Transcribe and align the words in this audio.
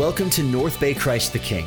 Welcome 0.00 0.30
to 0.30 0.42
North 0.42 0.80
Bay 0.80 0.94
Christ 0.94 1.34
the 1.34 1.38
King. 1.38 1.66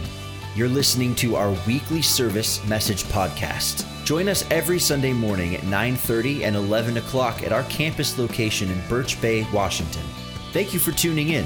You're 0.55 0.68
listening 0.68 1.13
to 1.18 1.36
our 1.36 1.55
weekly 1.68 2.02
service 2.02 2.65
message 2.65 3.04
podcast. 3.04 3.86
Join 4.06 4.28
us 4.28 4.44
every 4.49 4.79
Sunday 4.79 5.13
morning 5.13 5.54
at 5.54 5.62
9:30 5.65 6.44
and 6.44 6.56
11 6.56 6.97
o'clock 6.97 7.44
at 7.44 7.51
our 7.51 7.62
campus 7.65 8.17
location 8.17 8.72
in 8.72 8.81
Birch 8.90 9.22
Bay, 9.22 9.46
Washington. 9.54 10.01
Thank 10.51 10.74
you 10.74 10.79
for 10.79 10.92
tuning 10.92 11.29
in. 11.29 11.46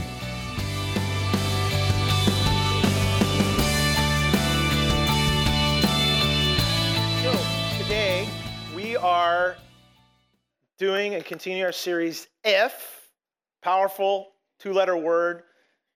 So 7.22 7.84
today 7.84 8.30
we 8.74 8.96
are 8.96 9.58
doing 10.78 11.16
and 11.16 11.26
continuing 11.26 11.66
our 11.66 11.74
series 11.74 12.30
If, 12.46 13.10
powerful 13.62 14.36
two-letter 14.60 14.96
word. 14.96 15.44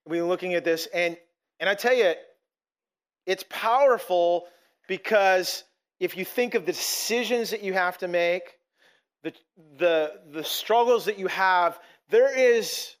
We're 0.06 0.24
looking 0.24 0.54
at 0.54 0.64
this, 0.64 0.86
and 0.92 1.16
and 1.60 1.68
I 1.70 1.74
tell 1.74 1.94
you, 1.94 2.14
it's 3.26 3.44
powerful 3.48 4.46
because 4.88 5.64
if 6.00 6.16
you 6.16 6.24
think 6.24 6.54
of 6.54 6.66
the 6.66 6.72
decisions 6.72 7.50
that 7.50 7.62
you 7.62 7.72
have 7.72 7.98
to 7.98 8.08
make, 8.08 8.42
the 9.22 9.32
the 9.78 10.12
the 10.32 10.44
struggles 10.44 11.04
that 11.04 11.18
you 11.18 11.28
have, 11.28 11.78
there 12.10 12.36
is 12.36 12.96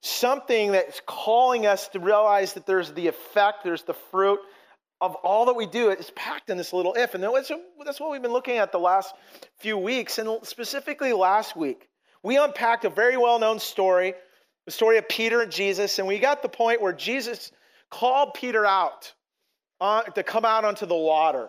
something 0.00 0.72
that's 0.72 1.00
calling 1.06 1.64
us 1.64 1.88
to 1.88 2.00
realize 2.00 2.54
that 2.54 2.66
there's 2.66 2.92
the 2.92 3.06
effect, 3.06 3.62
there's 3.62 3.84
the 3.84 3.94
fruit 3.94 4.40
of 5.00 5.14
all 5.16 5.46
that 5.46 5.54
we 5.54 5.66
do. 5.66 5.90
It's 5.90 6.12
packed 6.14 6.50
in 6.50 6.56
this 6.56 6.72
little 6.72 6.94
if, 6.94 7.14
and 7.14 7.22
that's 7.22 7.52
that's 7.84 8.00
what 8.00 8.10
we've 8.10 8.22
been 8.22 8.32
looking 8.32 8.58
at 8.58 8.72
the 8.72 8.78
last 8.78 9.14
few 9.58 9.78
weeks, 9.78 10.18
and 10.18 10.44
specifically 10.44 11.12
last 11.12 11.56
week. 11.56 11.88
We 12.24 12.36
unpacked 12.36 12.84
a 12.84 12.90
very 12.90 13.16
well-known 13.16 13.58
story 13.58 14.14
the 14.66 14.72
story 14.72 14.98
of 14.98 15.08
Peter 15.08 15.40
and 15.40 15.50
Jesus, 15.50 15.98
and 15.98 16.06
we 16.06 16.18
got 16.18 16.42
the 16.42 16.48
point 16.48 16.80
where 16.80 16.92
Jesus 16.92 17.50
called 17.90 18.34
Peter 18.34 18.64
out 18.64 19.12
to 20.14 20.22
come 20.22 20.44
out 20.44 20.64
onto 20.64 20.86
the 20.86 20.94
water. 20.96 21.48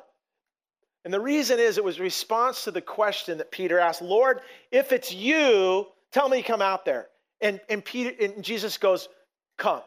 And 1.06 1.14
the 1.14 1.20
reason 1.20 1.60
is 1.60 1.78
it 1.78 1.84
was 1.84 2.00
response 2.00 2.64
to 2.64 2.72
the 2.72 2.82
question 2.82 3.38
that 3.40 3.52
Peter 3.52 3.78
asked, 3.78 4.02
Lord, 4.02 4.40
if 4.72 4.92
it's 4.92 5.14
you, 5.14 5.88
tell 6.12 6.30
me 6.30 6.42
to 6.42 6.48
come 6.48 6.62
out 6.62 6.86
there. 6.86 7.08
And, 7.42 7.60
and, 7.70 7.84
Peter, 7.84 8.12
and 8.24 8.44
Jesus 8.44 8.78
goes, 8.78 9.10
Come. 9.58 9.82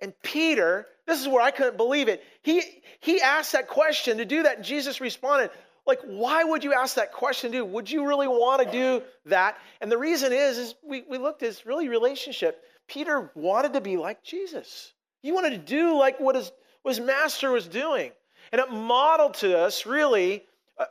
And 0.00 0.14
Peter, 0.22 0.86
this 1.06 1.20
is 1.20 1.28
where 1.28 1.42
I 1.42 1.50
couldn't 1.50 1.76
believe 1.76 2.08
it. 2.08 2.22
He, 2.42 2.62
he 3.00 3.20
asked 3.20 3.52
that 3.52 3.68
question 3.68 4.18
to 4.18 4.24
do 4.24 4.44
that, 4.44 4.56
and 4.56 4.64
Jesus 4.64 5.00
responded, 5.00 5.50
like, 5.86 6.00
why 6.04 6.44
would 6.44 6.64
you 6.64 6.72
ask 6.72 6.96
that 6.96 7.12
question, 7.12 7.50
dude? 7.52 7.70
Would 7.70 7.90
you 7.90 8.06
really 8.06 8.28
want 8.28 8.62
to 8.62 8.70
do 8.70 9.02
that? 9.26 9.58
And 9.80 9.92
the 9.92 9.98
reason 9.98 10.32
is, 10.32 10.56
is 10.56 10.74
we, 10.82 11.04
we 11.08 11.18
looked 11.18 11.42
at 11.42 11.62
really 11.66 11.88
relationship. 11.88 12.62
Peter 12.88 13.30
wanted 13.34 13.74
to 13.74 13.80
be 13.80 13.96
like 13.96 14.22
Jesus. 14.22 14.92
He 15.20 15.32
wanted 15.32 15.50
to 15.50 15.58
do 15.58 15.98
like 15.98 16.18
what 16.20 16.36
his, 16.36 16.50
what 16.82 16.96
his 16.96 17.04
master 17.04 17.50
was 17.50 17.66
doing. 17.66 18.12
And 18.52 18.60
it 18.60 18.70
modeled 18.70 19.34
to 19.34 19.58
us 19.58 19.84
really 19.84 20.44
uh, 20.78 20.84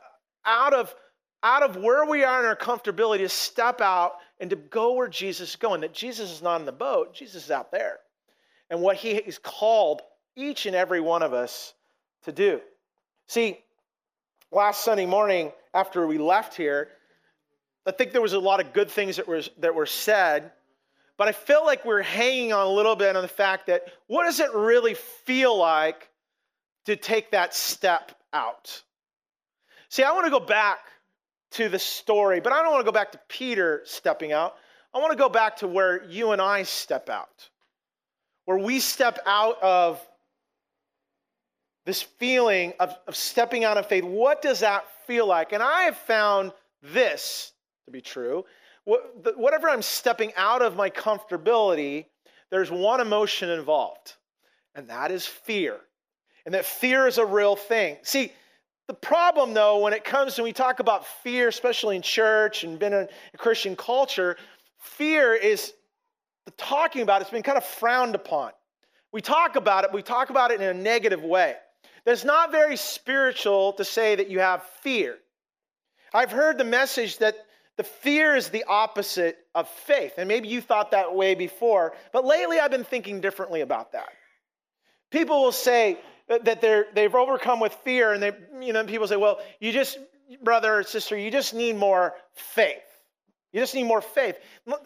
out 0.44 0.74
of, 0.74 0.94
out 1.42 1.62
of 1.62 1.76
where 1.76 2.04
we 2.06 2.22
are 2.24 2.40
in 2.40 2.46
our 2.46 2.56
comfortability 2.56 3.18
to 3.18 3.28
step 3.28 3.80
out 3.80 4.14
and 4.38 4.50
to 4.50 4.56
go 4.56 4.94
where 4.94 5.08
Jesus 5.08 5.50
is 5.50 5.56
going. 5.56 5.80
That 5.80 5.92
Jesus 5.92 6.30
is 6.30 6.42
not 6.42 6.60
in 6.60 6.66
the 6.66 6.72
boat, 6.72 7.14
Jesus 7.14 7.44
is 7.44 7.50
out 7.50 7.72
there. 7.72 7.98
And 8.70 8.80
what 8.80 8.96
he 8.96 9.20
has 9.22 9.38
called 9.38 10.02
each 10.36 10.66
and 10.66 10.74
every 10.74 11.00
one 11.00 11.22
of 11.22 11.32
us 11.32 11.74
to 12.24 12.32
do. 12.32 12.60
See, 13.28 13.58
last 14.54 14.84
Sunday 14.84 15.06
morning 15.06 15.52
after 15.74 16.06
we 16.06 16.18
left 16.18 16.54
here, 16.54 16.88
I 17.86 17.90
think 17.90 18.12
there 18.12 18.22
was 18.22 18.32
a 18.32 18.38
lot 18.38 18.60
of 18.60 18.72
good 18.72 18.90
things 18.90 19.16
that 19.16 19.28
were, 19.28 19.42
that 19.58 19.74
were 19.74 19.86
said, 19.86 20.52
but 21.16 21.28
I 21.28 21.32
feel 21.32 21.64
like 21.64 21.84
we're 21.84 22.02
hanging 22.02 22.52
on 22.52 22.66
a 22.66 22.70
little 22.70 22.96
bit 22.96 23.14
on 23.14 23.22
the 23.22 23.28
fact 23.28 23.66
that 23.66 23.82
what 24.06 24.24
does 24.24 24.40
it 24.40 24.52
really 24.54 24.94
feel 24.94 25.56
like 25.56 26.08
to 26.86 26.96
take 26.96 27.32
that 27.32 27.54
step 27.54 28.12
out? 28.32 28.82
See, 29.90 30.02
I 30.02 30.12
want 30.12 30.24
to 30.24 30.30
go 30.30 30.40
back 30.40 30.78
to 31.52 31.68
the 31.68 31.78
story, 31.78 32.40
but 32.40 32.52
I 32.52 32.62
don't 32.62 32.72
want 32.72 32.80
to 32.80 32.90
go 32.90 32.94
back 32.94 33.12
to 33.12 33.20
Peter 33.28 33.82
stepping 33.84 34.32
out. 34.32 34.54
I 34.92 34.98
want 34.98 35.12
to 35.12 35.18
go 35.18 35.28
back 35.28 35.58
to 35.58 35.68
where 35.68 36.04
you 36.04 36.32
and 36.32 36.40
I 36.40 36.62
step 36.62 37.08
out, 37.08 37.48
where 38.44 38.58
we 38.58 38.80
step 38.80 39.18
out 39.26 39.62
of 39.62 40.04
this 41.84 42.02
feeling 42.02 42.72
of, 42.80 42.96
of 43.06 43.16
stepping 43.16 43.64
out 43.64 43.76
of 43.76 43.86
faith. 43.86 44.04
What 44.04 44.42
does 44.42 44.60
that 44.60 44.84
feel 45.06 45.26
like? 45.26 45.52
And 45.52 45.62
I 45.62 45.82
have 45.82 45.96
found 45.96 46.52
this 46.82 47.52
to 47.84 47.90
be 47.90 48.00
true. 48.00 48.44
Whatever 48.84 49.68
I'm 49.68 49.82
stepping 49.82 50.32
out 50.36 50.62
of 50.62 50.76
my 50.76 50.90
comfortability, 50.90 52.06
there's 52.50 52.70
one 52.70 53.00
emotion 53.00 53.48
involved, 53.48 54.14
and 54.74 54.88
that 54.88 55.10
is 55.10 55.26
fear. 55.26 55.78
And 56.44 56.54
that 56.54 56.66
fear 56.66 57.06
is 57.06 57.16
a 57.16 57.24
real 57.24 57.56
thing. 57.56 57.96
See, 58.02 58.30
the 58.86 58.94
problem, 58.94 59.54
though, 59.54 59.78
when 59.78 59.94
it 59.94 60.04
comes 60.04 60.36
when 60.36 60.44
we 60.44 60.52
talk 60.52 60.80
about 60.80 61.06
fear, 61.06 61.48
especially 61.48 61.96
in 61.96 62.02
church 62.02 62.64
and 62.64 62.78
been 62.78 62.92
in 62.92 63.08
a 63.32 63.38
Christian 63.38 63.74
culture, 63.74 64.36
fear 64.78 65.32
is 65.32 65.72
the 66.44 66.50
talking 66.52 67.00
about 67.00 67.22
it's 67.22 67.30
been 67.30 67.42
kind 67.42 67.56
of 67.56 67.64
frowned 67.64 68.14
upon. 68.14 68.52
We 69.12 69.22
talk 69.22 69.56
about 69.56 69.84
it, 69.84 69.92
we 69.92 70.02
talk 70.02 70.28
about 70.28 70.50
it 70.50 70.60
in 70.60 70.68
a 70.68 70.74
negative 70.74 71.22
way. 71.22 71.56
It's 72.06 72.24
not 72.24 72.52
very 72.52 72.76
spiritual 72.76 73.72
to 73.74 73.84
say 73.84 74.14
that 74.14 74.28
you 74.28 74.40
have 74.40 74.62
fear. 74.82 75.16
I've 76.12 76.30
heard 76.30 76.58
the 76.58 76.64
message 76.64 77.18
that 77.18 77.36
the 77.76 77.84
fear 77.84 78.36
is 78.36 78.50
the 78.50 78.64
opposite 78.68 79.36
of 79.54 79.68
faith. 79.68 80.14
And 80.16 80.28
maybe 80.28 80.48
you 80.48 80.60
thought 80.60 80.92
that 80.92 81.14
way 81.14 81.34
before, 81.34 81.94
but 82.12 82.24
lately 82.24 82.60
I've 82.60 82.70
been 82.70 82.84
thinking 82.84 83.20
differently 83.20 83.62
about 83.62 83.92
that. 83.92 84.08
People 85.10 85.42
will 85.42 85.52
say 85.52 85.98
that 86.28 86.60
they're, 86.60 86.86
they've 86.94 87.14
overcome 87.14 87.60
with 87.60 87.72
fear, 87.84 88.12
and 88.12 88.22
they, 88.22 88.32
you 88.60 88.72
know, 88.72 88.84
people 88.84 89.06
say, 89.06 89.16
well, 89.16 89.40
you 89.60 89.72
just, 89.72 89.98
brother 90.42 90.78
or 90.78 90.82
sister, 90.82 91.16
you 91.16 91.30
just 91.30 91.52
need 91.52 91.76
more 91.76 92.14
faith. 92.32 92.82
You 93.54 93.60
just 93.60 93.76
need 93.76 93.84
more 93.84 94.00
faith. 94.00 94.40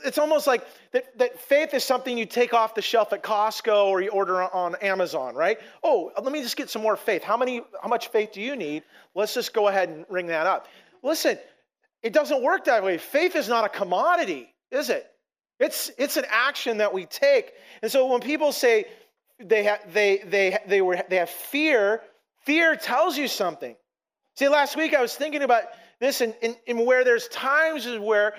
It's 0.04 0.18
almost 0.18 0.46
like 0.46 0.62
that, 0.92 1.16
that 1.18 1.40
faith 1.40 1.72
is 1.72 1.82
something 1.84 2.18
you 2.18 2.26
take 2.26 2.52
off 2.52 2.74
the 2.74 2.82
shelf 2.82 3.14
at 3.14 3.22
Costco 3.22 3.86
or 3.86 4.02
you 4.02 4.10
order 4.10 4.42
on 4.42 4.74
Amazon, 4.82 5.34
right? 5.34 5.58
Oh, 5.82 6.12
let 6.22 6.30
me 6.30 6.42
just 6.42 6.54
get 6.54 6.68
some 6.68 6.82
more 6.82 6.94
faith. 6.94 7.22
How 7.22 7.38
many 7.38 7.62
how 7.82 7.88
much 7.88 8.08
faith 8.08 8.32
do 8.32 8.42
you 8.42 8.56
need? 8.56 8.82
Let's 9.14 9.32
just 9.32 9.54
go 9.54 9.68
ahead 9.68 9.88
and 9.88 10.04
ring 10.10 10.26
that 10.26 10.46
up. 10.46 10.68
Listen, 11.02 11.38
it 12.02 12.12
doesn't 12.12 12.42
work 12.42 12.66
that 12.66 12.84
way. 12.84 12.98
Faith 12.98 13.36
is 13.36 13.48
not 13.48 13.64
a 13.64 13.70
commodity, 13.70 14.52
is 14.70 14.90
it? 14.90 15.06
It's 15.58 15.90
it's 15.96 16.18
an 16.18 16.26
action 16.28 16.76
that 16.76 16.92
we 16.92 17.06
take. 17.06 17.54
And 17.80 17.90
so 17.90 18.06
when 18.06 18.20
people 18.20 18.52
say 18.52 18.84
they 19.42 19.62
have 19.62 19.80
they 19.94 20.18
they 20.18 20.58
they 20.66 20.82
were 20.82 21.02
they 21.08 21.16
have 21.16 21.30
fear, 21.30 22.02
fear 22.44 22.76
tells 22.76 23.16
you 23.16 23.28
something. 23.28 23.76
See, 24.36 24.48
last 24.48 24.76
week 24.76 24.94
I 24.94 25.00
was 25.00 25.16
thinking 25.16 25.42
about 25.42 25.62
this 26.00 26.20
and, 26.20 26.34
and, 26.42 26.56
and 26.66 26.86
where 26.86 27.02
there's 27.02 27.28
times 27.28 27.88
where 27.98 28.34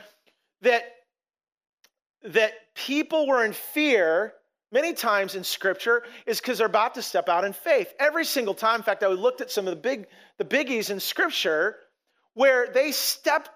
that, 0.62 0.84
that 2.24 2.54
people 2.76 3.28
were 3.28 3.44
in 3.44 3.54
fear 3.54 4.34
many 4.72 4.94
times 4.94 5.36
in 5.36 5.44
scripture 5.44 6.04
is 6.26 6.40
because 6.40 6.58
they're 6.58 6.68
about 6.68 6.96
to 6.96 7.02
step 7.02 7.30
out 7.30 7.44
in 7.44 7.54
faith. 7.54 7.94
Every 8.00 8.26
single 8.26 8.54
time 8.54 8.78
in 8.78 8.84
fact 8.84 9.04
i 9.04 9.08
looked 9.08 9.42
at 9.42 9.52
some 9.52 9.68
of 9.68 9.72
the 9.72 9.82
big 9.82 10.08
the 10.38 10.46
biggies 10.46 10.90
in 10.90 11.00
scripture 11.00 11.76
where 12.34 12.70
they 12.72 12.92
stepped 12.92 13.50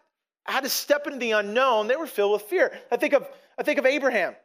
had 0.46 0.64
to 0.64 0.70
step 0.70 1.08
into 1.08 1.20
the 1.20 1.32
unknown. 1.32 1.88
They 1.88 1.96
were 1.96 2.08
filled 2.08 2.34
with 2.34 2.44
fear. 2.44 2.78
I 2.92 2.98
think 2.98 3.14
of 3.14 3.28
i 3.58 3.64
think 3.64 3.80
of 3.80 3.86
abraham. 3.86 4.36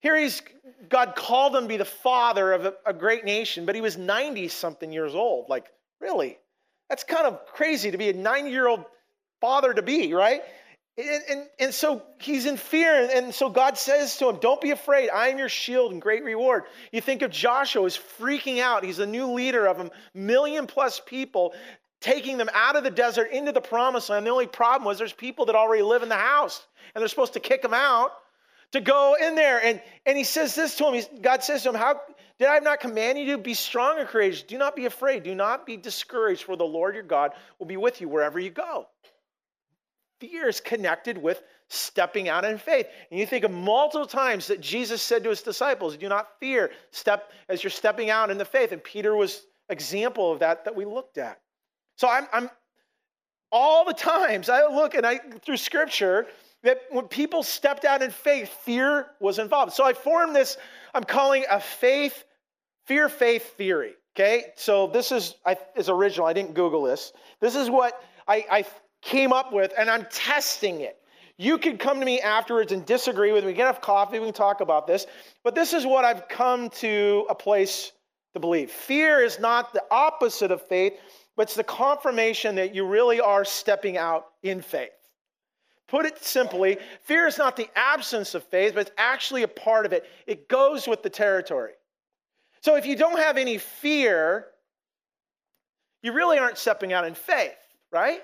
Here 0.00 0.16
he's 0.16 0.42
god 0.88 1.14
called 1.16 1.54
him 1.54 1.64
to 1.64 1.68
be 1.68 1.76
the 1.76 1.84
father 1.84 2.52
of 2.52 2.64
a, 2.64 2.74
a 2.86 2.92
great 2.92 3.24
nation 3.24 3.66
but 3.66 3.74
he 3.74 3.80
was 3.80 3.96
90 3.96 4.48
something 4.48 4.92
years 4.92 5.14
old. 5.14 5.48
Like 5.48 5.66
really? 6.00 6.38
That's 6.88 7.04
kind 7.04 7.26
of 7.26 7.46
crazy 7.46 7.92
to 7.92 7.98
be 7.98 8.08
a 8.08 8.14
90 8.14 8.50
year 8.50 8.66
old 8.66 8.84
father 9.40 9.72
to 9.72 9.82
be 9.82 10.12
right 10.12 10.42
and, 10.98 11.22
and, 11.28 11.48
and, 11.58 11.74
so 11.74 12.02
he's 12.20 12.46
in 12.46 12.56
fear. 12.56 13.08
And 13.12 13.34
so 13.34 13.48
God 13.48 13.78
says 13.78 14.16
to 14.18 14.28
him, 14.28 14.38
Don't 14.40 14.60
be 14.60 14.70
afraid. 14.70 15.10
I 15.10 15.28
am 15.28 15.38
your 15.38 15.48
shield 15.48 15.92
and 15.92 16.02
great 16.02 16.24
reward. 16.24 16.64
You 16.92 17.00
think 17.00 17.22
of 17.22 17.30
Joshua 17.30 17.84
is 17.84 17.98
freaking 18.18 18.60
out. 18.60 18.84
He's 18.84 18.98
a 18.98 19.06
new 19.06 19.32
leader 19.32 19.66
of 19.66 19.80
a 19.80 19.90
million 20.14 20.66
plus 20.66 21.00
people, 21.04 21.54
taking 22.00 22.36
them 22.36 22.50
out 22.52 22.76
of 22.76 22.84
the 22.84 22.90
desert 22.90 23.30
into 23.30 23.52
the 23.52 23.60
promised 23.60 24.10
land. 24.10 24.26
The 24.26 24.30
only 24.30 24.46
problem 24.46 24.84
was 24.84 24.98
there's 24.98 25.12
people 25.12 25.46
that 25.46 25.54
already 25.54 25.82
live 25.82 26.02
in 26.02 26.08
the 26.08 26.16
house, 26.16 26.64
and 26.94 27.00
they're 27.00 27.08
supposed 27.08 27.34
to 27.34 27.40
kick 27.40 27.62
them 27.62 27.74
out 27.74 28.10
to 28.72 28.80
go 28.80 29.16
in 29.20 29.36
there. 29.36 29.62
And, 29.62 29.80
and 30.04 30.18
he 30.18 30.24
says 30.24 30.54
this 30.54 30.76
to 30.76 30.86
him. 30.86 30.94
He's, 30.94 31.08
God 31.20 31.42
says 31.42 31.62
to 31.62 31.70
him, 31.70 31.76
How 31.76 32.00
did 32.38 32.48
I 32.48 32.58
not 32.58 32.80
command 32.80 33.18
you 33.18 33.36
to 33.36 33.38
be 33.38 33.54
strong 33.54 33.98
and 33.98 34.08
courageous? 34.08 34.42
Do 34.42 34.58
not 34.58 34.76
be 34.76 34.86
afraid. 34.86 35.22
Do 35.22 35.34
not 35.34 35.66
be 35.66 35.76
discouraged, 35.76 36.42
for 36.42 36.56
the 36.56 36.64
Lord 36.64 36.94
your 36.94 37.04
God 37.04 37.32
will 37.58 37.66
be 37.66 37.76
with 37.76 38.00
you 38.00 38.08
wherever 38.08 38.38
you 38.38 38.50
go 38.50 38.86
fear 40.20 40.48
is 40.48 40.60
connected 40.60 41.18
with 41.18 41.42
stepping 41.68 42.28
out 42.28 42.44
in 42.44 42.58
faith. 42.58 42.86
And 43.10 43.18
you 43.18 43.26
think 43.26 43.44
of 43.44 43.50
multiple 43.50 44.06
times 44.06 44.46
that 44.48 44.60
Jesus 44.60 45.02
said 45.02 45.24
to 45.24 45.30
his 45.30 45.42
disciples, 45.42 45.96
Do 45.96 46.08
not 46.08 46.38
fear, 46.38 46.70
step 46.90 47.32
as 47.48 47.64
you're 47.64 47.70
stepping 47.70 48.10
out 48.10 48.30
in 48.30 48.38
the 48.38 48.44
faith. 48.44 48.72
And 48.72 48.82
Peter 48.82 49.16
was 49.16 49.46
example 49.68 50.32
of 50.32 50.40
that 50.40 50.64
that 50.64 50.74
we 50.74 50.84
looked 50.84 51.18
at. 51.18 51.40
So 51.96 52.08
I'm, 52.08 52.26
I'm 52.32 52.50
all 53.52 53.84
the 53.84 53.94
times 53.94 54.48
I 54.48 54.66
look 54.66 54.94
and 54.94 55.06
I 55.06 55.18
through 55.18 55.56
scripture 55.56 56.26
that 56.62 56.82
when 56.90 57.08
people 57.08 57.42
stepped 57.42 57.84
out 57.84 58.02
in 58.02 58.10
faith, 58.10 58.48
fear 58.48 59.06
was 59.18 59.38
involved. 59.38 59.72
So 59.72 59.84
I 59.84 59.94
formed 59.94 60.36
this, 60.36 60.56
I'm 60.94 61.04
calling 61.04 61.44
a 61.50 61.60
faith 61.60 62.24
fear 62.86 63.08
faith 63.08 63.56
theory. 63.56 63.94
Okay, 64.16 64.46
so 64.56 64.88
this 64.88 65.12
is 65.12 65.36
I, 65.46 65.56
is 65.76 65.88
original. 65.88 66.26
I 66.26 66.32
didn't 66.32 66.54
Google 66.54 66.82
this. 66.82 67.12
This 67.40 67.54
is 67.54 67.70
what 67.70 68.02
I, 68.26 68.44
I 68.50 68.66
came 69.02 69.32
up 69.32 69.52
with, 69.52 69.72
and 69.78 69.90
I'm 69.90 70.06
testing 70.10 70.80
it. 70.80 70.96
You 71.36 71.56
could 71.56 71.78
come 71.78 72.00
to 72.00 72.04
me 72.04 72.20
afterwards 72.20 72.70
and 72.70 72.84
disagree 72.84 73.32
with 73.32 73.44
me. 73.44 73.54
Get 73.54 73.66
have 73.66 73.80
coffee. 73.80 74.18
We 74.18 74.26
can 74.26 74.34
talk 74.34 74.60
about 74.60 74.86
this. 74.86 75.06
But 75.42 75.54
this 75.54 75.72
is 75.72 75.86
what 75.86 76.04
I've 76.04 76.28
come 76.28 76.68
to 76.70 77.26
a 77.30 77.34
place 77.34 77.92
to 78.34 78.40
believe. 78.40 78.70
Fear 78.70 79.22
is 79.22 79.40
not 79.40 79.72
the 79.72 79.82
opposite 79.90 80.50
of 80.50 80.60
faith, 80.60 80.98
but 81.36 81.44
it's 81.44 81.54
the 81.54 81.64
confirmation 81.64 82.56
that 82.56 82.74
you 82.74 82.86
really 82.86 83.20
are 83.20 83.44
stepping 83.44 83.96
out 83.96 84.26
in 84.42 84.60
faith. 84.60 84.90
Put 85.88 86.06
it 86.06 86.22
simply, 86.22 86.78
fear 87.02 87.26
is 87.26 87.38
not 87.38 87.56
the 87.56 87.68
absence 87.74 88.34
of 88.34 88.44
faith, 88.44 88.74
but 88.74 88.82
it's 88.82 88.96
actually 88.96 89.42
a 89.42 89.48
part 89.48 89.86
of 89.86 89.92
it. 89.92 90.04
It 90.26 90.48
goes 90.48 90.86
with 90.86 91.02
the 91.02 91.10
territory. 91.10 91.72
So 92.60 92.76
if 92.76 92.86
you 92.86 92.94
don't 92.94 93.18
have 93.18 93.38
any 93.38 93.58
fear, 93.58 94.46
you 96.02 96.12
really 96.12 96.38
aren't 96.38 96.58
stepping 96.58 96.92
out 96.92 97.06
in 97.06 97.14
faith, 97.14 97.56
right? 97.90 98.20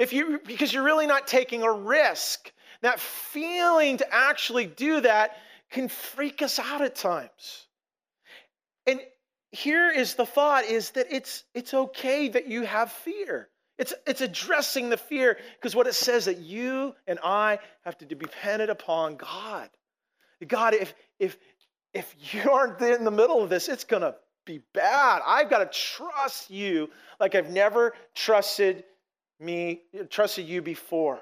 If 0.00 0.14
you 0.14 0.40
because 0.46 0.72
you're 0.72 0.82
really 0.82 1.06
not 1.06 1.26
taking 1.26 1.62
a 1.62 1.70
risk. 1.70 2.50
That 2.82 2.98
feeling 2.98 3.98
to 3.98 4.06
actually 4.10 4.64
do 4.64 5.02
that 5.02 5.36
can 5.70 5.88
freak 5.88 6.40
us 6.40 6.58
out 6.58 6.80
at 6.80 6.96
times. 6.96 7.66
And 8.86 9.00
here 9.52 9.90
is 9.90 10.14
the 10.14 10.24
thought 10.24 10.64
is 10.64 10.90
that 10.92 11.08
it's 11.10 11.44
it's 11.54 11.74
okay 11.74 12.30
that 12.30 12.48
you 12.48 12.62
have 12.62 12.90
fear. 12.90 13.48
It's, 13.78 13.94
it's 14.06 14.20
addressing 14.20 14.90
the 14.90 14.96
fear 14.96 15.38
because 15.54 15.74
what 15.74 15.86
it 15.86 15.94
says 15.94 16.26
that 16.26 16.38
you 16.38 16.94
and 17.06 17.18
I 17.22 17.58
have 17.84 17.96
to 17.98 18.06
depend 18.06 18.62
upon 18.62 19.16
God. 19.16 19.68
God, 20.46 20.72
if 20.72 20.94
if 21.18 21.36
if 21.92 22.14
you 22.32 22.50
aren't 22.50 22.80
in 22.80 23.04
the 23.04 23.10
middle 23.10 23.42
of 23.42 23.50
this, 23.50 23.68
it's 23.68 23.84
gonna 23.84 24.14
be 24.46 24.62
bad. 24.72 25.20
I've 25.26 25.50
got 25.50 25.58
to 25.58 25.78
trust 25.78 26.50
you 26.50 26.88
like 27.18 27.34
I've 27.34 27.50
never 27.50 27.94
trusted 28.14 28.84
me, 29.40 29.82
trusted 30.10 30.46
you 30.46 30.62
before. 30.62 31.20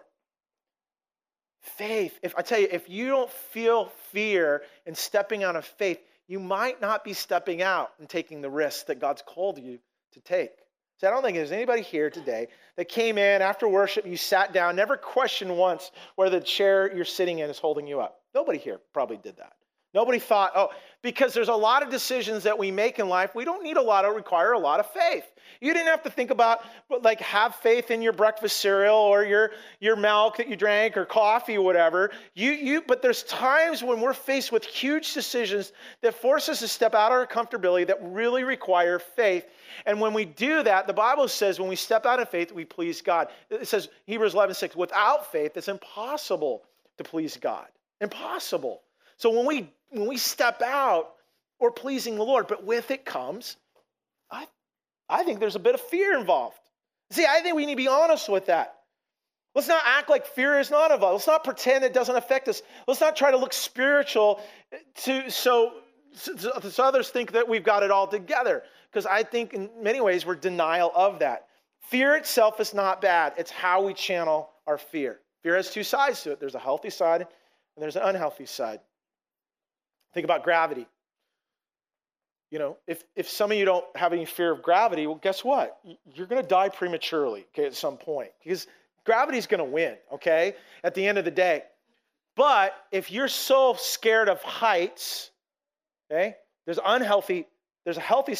Faith, 1.60 2.18
if 2.22 2.34
I 2.36 2.42
tell 2.42 2.58
you, 2.58 2.68
if 2.70 2.88
you 2.88 3.08
don't 3.08 3.30
feel 3.30 3.86
fear 4.12 4.62
in 4.86 4.94
stepping 4.94 5.44
out 5.44 5.56
of 5.56 5.64
faith, 5.64 5.98
you 6.26 6.38
might 6.38 6.80
not 6.80 7.04
be 7.04 7.14
stepping 7.14 7.62
out 7.62 7.90
and 7.98 8.08
taking 8.08 8.40
the 8.40 8.50
risk 8.50 8.86
that 8.86 9.00
God's 9.00 9.22
called 9.22 9.58
you 9.58 9.78
to 10.12 10.20
take. 10.20 10.50
So 10.98 11.06
I 11.06 11.10
don't 11.10 11.22
think 11.22 11.36
there's 11.36 11.52
anybody 11.52 11.82
here 11.82 12.10
today 12.10 12.48
that 12.76 12.88
came 12.88 13.18
in 13.18 13.40
after 13.40 13.68
worship, 13.68 14.04
you 14.04 14.16
sat 14.16 14.52
down, 14.52 14.74
never 14.74 14.96
questioned 14.96 15.56
once 15.56 15.90
whether 16.16 16.40
the 16.40 16.44
chair 16.44 16.94
you're 16.94 17.04
sitting 17.04 17.38
in 17.38 17.48
is 17.48 17.58
holding 17.58 17.86
you 17.86 18.00
up. 18.00 18.20
Nobody 18.34 18.58
here 18.58 18.80
probably 18.92 19.16
did 19.16 19.36
that. 19.36 19.52
Nobody 19.98 20.20
thought, 20.20 20.52
oh, 20.54 20.68
because 21.02 21.34
there's 21.34 21.48
a 21.48 21.54
lot 21.54 21.82
of 21.82 21.90
decisions 21.90 22.44
that 22.44 22.56
we 22.56 22.70
make 22.70 23.00
in 23.00 23.08
life, 23.08 23.34
we 23.34 23.44
don't 23.44 23.64
need 23.64 23.76
a 23.76 23.82
lot 23.82 24.04
of, 24.04 24.14
require 24.14 24.52
a 24.52 24.58
lot 24.58 24.78
of 24.78 24.86
faith. 24.92 25.24
You 25.60 25.74
didn't 25.74 25.88
have 25.88 26.04
to 26.04 26.10
think 26.10 26.30
about, 26.30 26.60
like, 27.02 27.18
have 27.18 27.56
faith 27.56 27.90
in 27.90 28.00
your 28.00 28.12
breakfast 28.12 28.58
cereal 28.58 28.94
or 28.94 29.24
your, 29.24 29.50
your 29.80 29.96
milk 29.96 30.36
that 30.36 30.46
you 30.46 30.54
drank 30.54 30.96
or 30.96 31.04
coffee 31.04 31.56
or 31.56 31.64
whatever. 31.64 32.12
You, 32.34 32.52
you, 32.52 32.80
but 32.86 33.02
there's 33.02 33.24
times 33.24 33.82
when 33.82 34.00
we're 34.00 34.12
faced 34.12 34.52
with 34.52 34.64
huge 34.64 35.14
decisions 35.14 35.72
that 36.02 36.14
force 36.14 36.48
us 36.48 36.60
to 36.60 36.68
step 36.68 36.94
out 36.94 37.10
of 37.10 37.18
our 37.18 37.26
comfortability 37.26 37.84
that 37.88 37.98
really 38.00 38.44
require 38.44 39.00
faith. 39.00 39.46
And 39.84 40.00
when 40.00 40.14
we 40.14 40.26
do 40.26 40.62
that, 40.62 40.86
the 40.86 40.92
Bible 40.92 41.26
says 41.26 41.58
when 41.58 41.68
we 41.68 41.74
step 41.74 42.06
out 42.06 42.20
of 42.20 42.28
faith, 42.28 42.52
we 42.52 42.64
please 42.64 43.02
God. 43.02 43.30
It 43.50 43.66
says, 43.66 43.88
Hebrews 44.06 44.34
11, 44.34 44.54
6, 44.54 44.76
without 44.76 45.32
faith, 45.32 45.56
it's 45.56 45.66
impossible 45.66 46.62
to 46.98 47.02
please 47.02 47.36
God. 47.36 47.66
Impossible. 48.00 48.82
So 49.16 49.30
when 49.30 49.44
we 49.44 49.72
when 49.90 50.08
we 50.08 50.16
step 50.16 50.62
out, 50.62 51.14
we're 51.60 51.70
pleasing 51.70 52.16
the 52.16 52.22
Lord, 52.22 52.46
but 52.46 52.64
with 52.64 52.90
it 52.90 53.04
comes, 53.04 53.56
I, 54.30 54.46
I 55.08 55.24
think 55.24 55.40
there's 55.40 55.56
a 55.56 55.60
bit 55.60 55.74
of 55.74 55.80
fear 55.80 56.16
involved. 56.18 56.58
See, 57.10 57.26
I 57.28 57.40
think 57.40 57.56
we 57.56 57.66
need 57.66 57.72
to 57.72 57.76
be 57.76 57.88
honest 57.88 58.28
with 58.28 58.46
that. 58.46 58.74
Let's 59.54 59.68
not 59.68 59.82
act 59.84 60.10
like 60.10 60.26
fear 60.26 60.58
is 60.58 60.70
not 60.70 60.90
involved. 60.90 61.14
Let's 61.14 61.26
not 61.26 61.42
pretend 61.42 61.82
it 61.82 61.94
doesn't 61.94 62.14
affect 62.14 62.48
us. 62.48 62.62
Let's 62.86 63.00
not 63.00 63.16
try 63.16 63.30
to 63.30 63.36
look 63.36 63.52
spiritual 63.52 64.40
to 65.04 65.30
so, 65.30 65.72
so, 66.12 66.36
so 66.36 66.84
others 66.84 67.08
think 67.08 67.32
that 67.32 67.48
we've 67.48 67.64
got 67.64 67.82
it 67.82 67.90
all 67.90 68.06
together. 68.06 68.62
Because 68.90 69.06
I 69.06 69.22
think 69.22 69.54
in 69.54 69.70
many 69.82 70.00
ways 70.00 70.24
we're 70.24 70.36
denial 70.36 70.92
of 70.94 71.20
that. 71.20 71.46
Fear 71.88 72.16
itself 72.16 72.60
is 72.60 72.74
not 72.74 73.00
bad. 73.00 73.32
It's 73.38 73.50
how 73.50 73.84
we 73.84 73.94
channel 73.94 74.50
our 74.66 74.78
fear. 74.78 75.18
Fear 75.42 75.56
has 75.56 75.70
two 75.70 75.82
sides 75.82 76.22
to 76.22 76.32
it. 76.32 76.40
There's 76.40 76.54
a 76.54 76.60
healthy 76.60 76.90
side 76.90 77.22
and 77.22 77.82
there's 77.82 77.96
an 77.96 78.02
unhealthy 78.02 78.46
side. 78.46 78.80
Think 80.18 80.24
about 80.24 80.42
gravity. 80.42 80.84
You 82.50 82.58
know, 82.58 82.76
if, 82.88 83.04
if 83.14 83.28
some 83.28 83.52
of 83.52 83.56
you 83.56 83.64
don't 83.64 83.84
have 83.94 84.12
any 84.12 84.24
fear 84.24 84.50
of 84.50 84.62
gravity, 84.62 85.06
well, 85.06 85.14
guess 85.22 85.44
what? 85.44 85.78
You're 86.12 86.26
going 86.26 86.42
to 86.42 86.48
die 86.48 86.70
prematurely, 86.70 87.46
okay, 87.54 87.66
at 87.66 87.76
some 87.76 87.98
point, 87.98 88.30
because 88.42 88.66
gravity's 89.04 89.46
going 89.46 89.64
to 89.64 89.70
win, 89.72 89.94
okay, 90.14 90.56
at 90.82 90.96
the 90.96 91.06
end 91.06 91.18
of 91.18 91.24
the 91.24 91.30
day. 91.30 91.62
But 92.34 92.74
if 92.90 93.12
you're 93.12 93.28
so 93.28 93.76
scared 93.78 94.28
of 94.28 94.42
heights, 94.42 95.30
okay, 96.10 96.34
there's 96.64 96.80
unhealthy, 96.84 97.46
there's 97.84 97.96
a 97.96 98.00
healthy, 98.00 98.36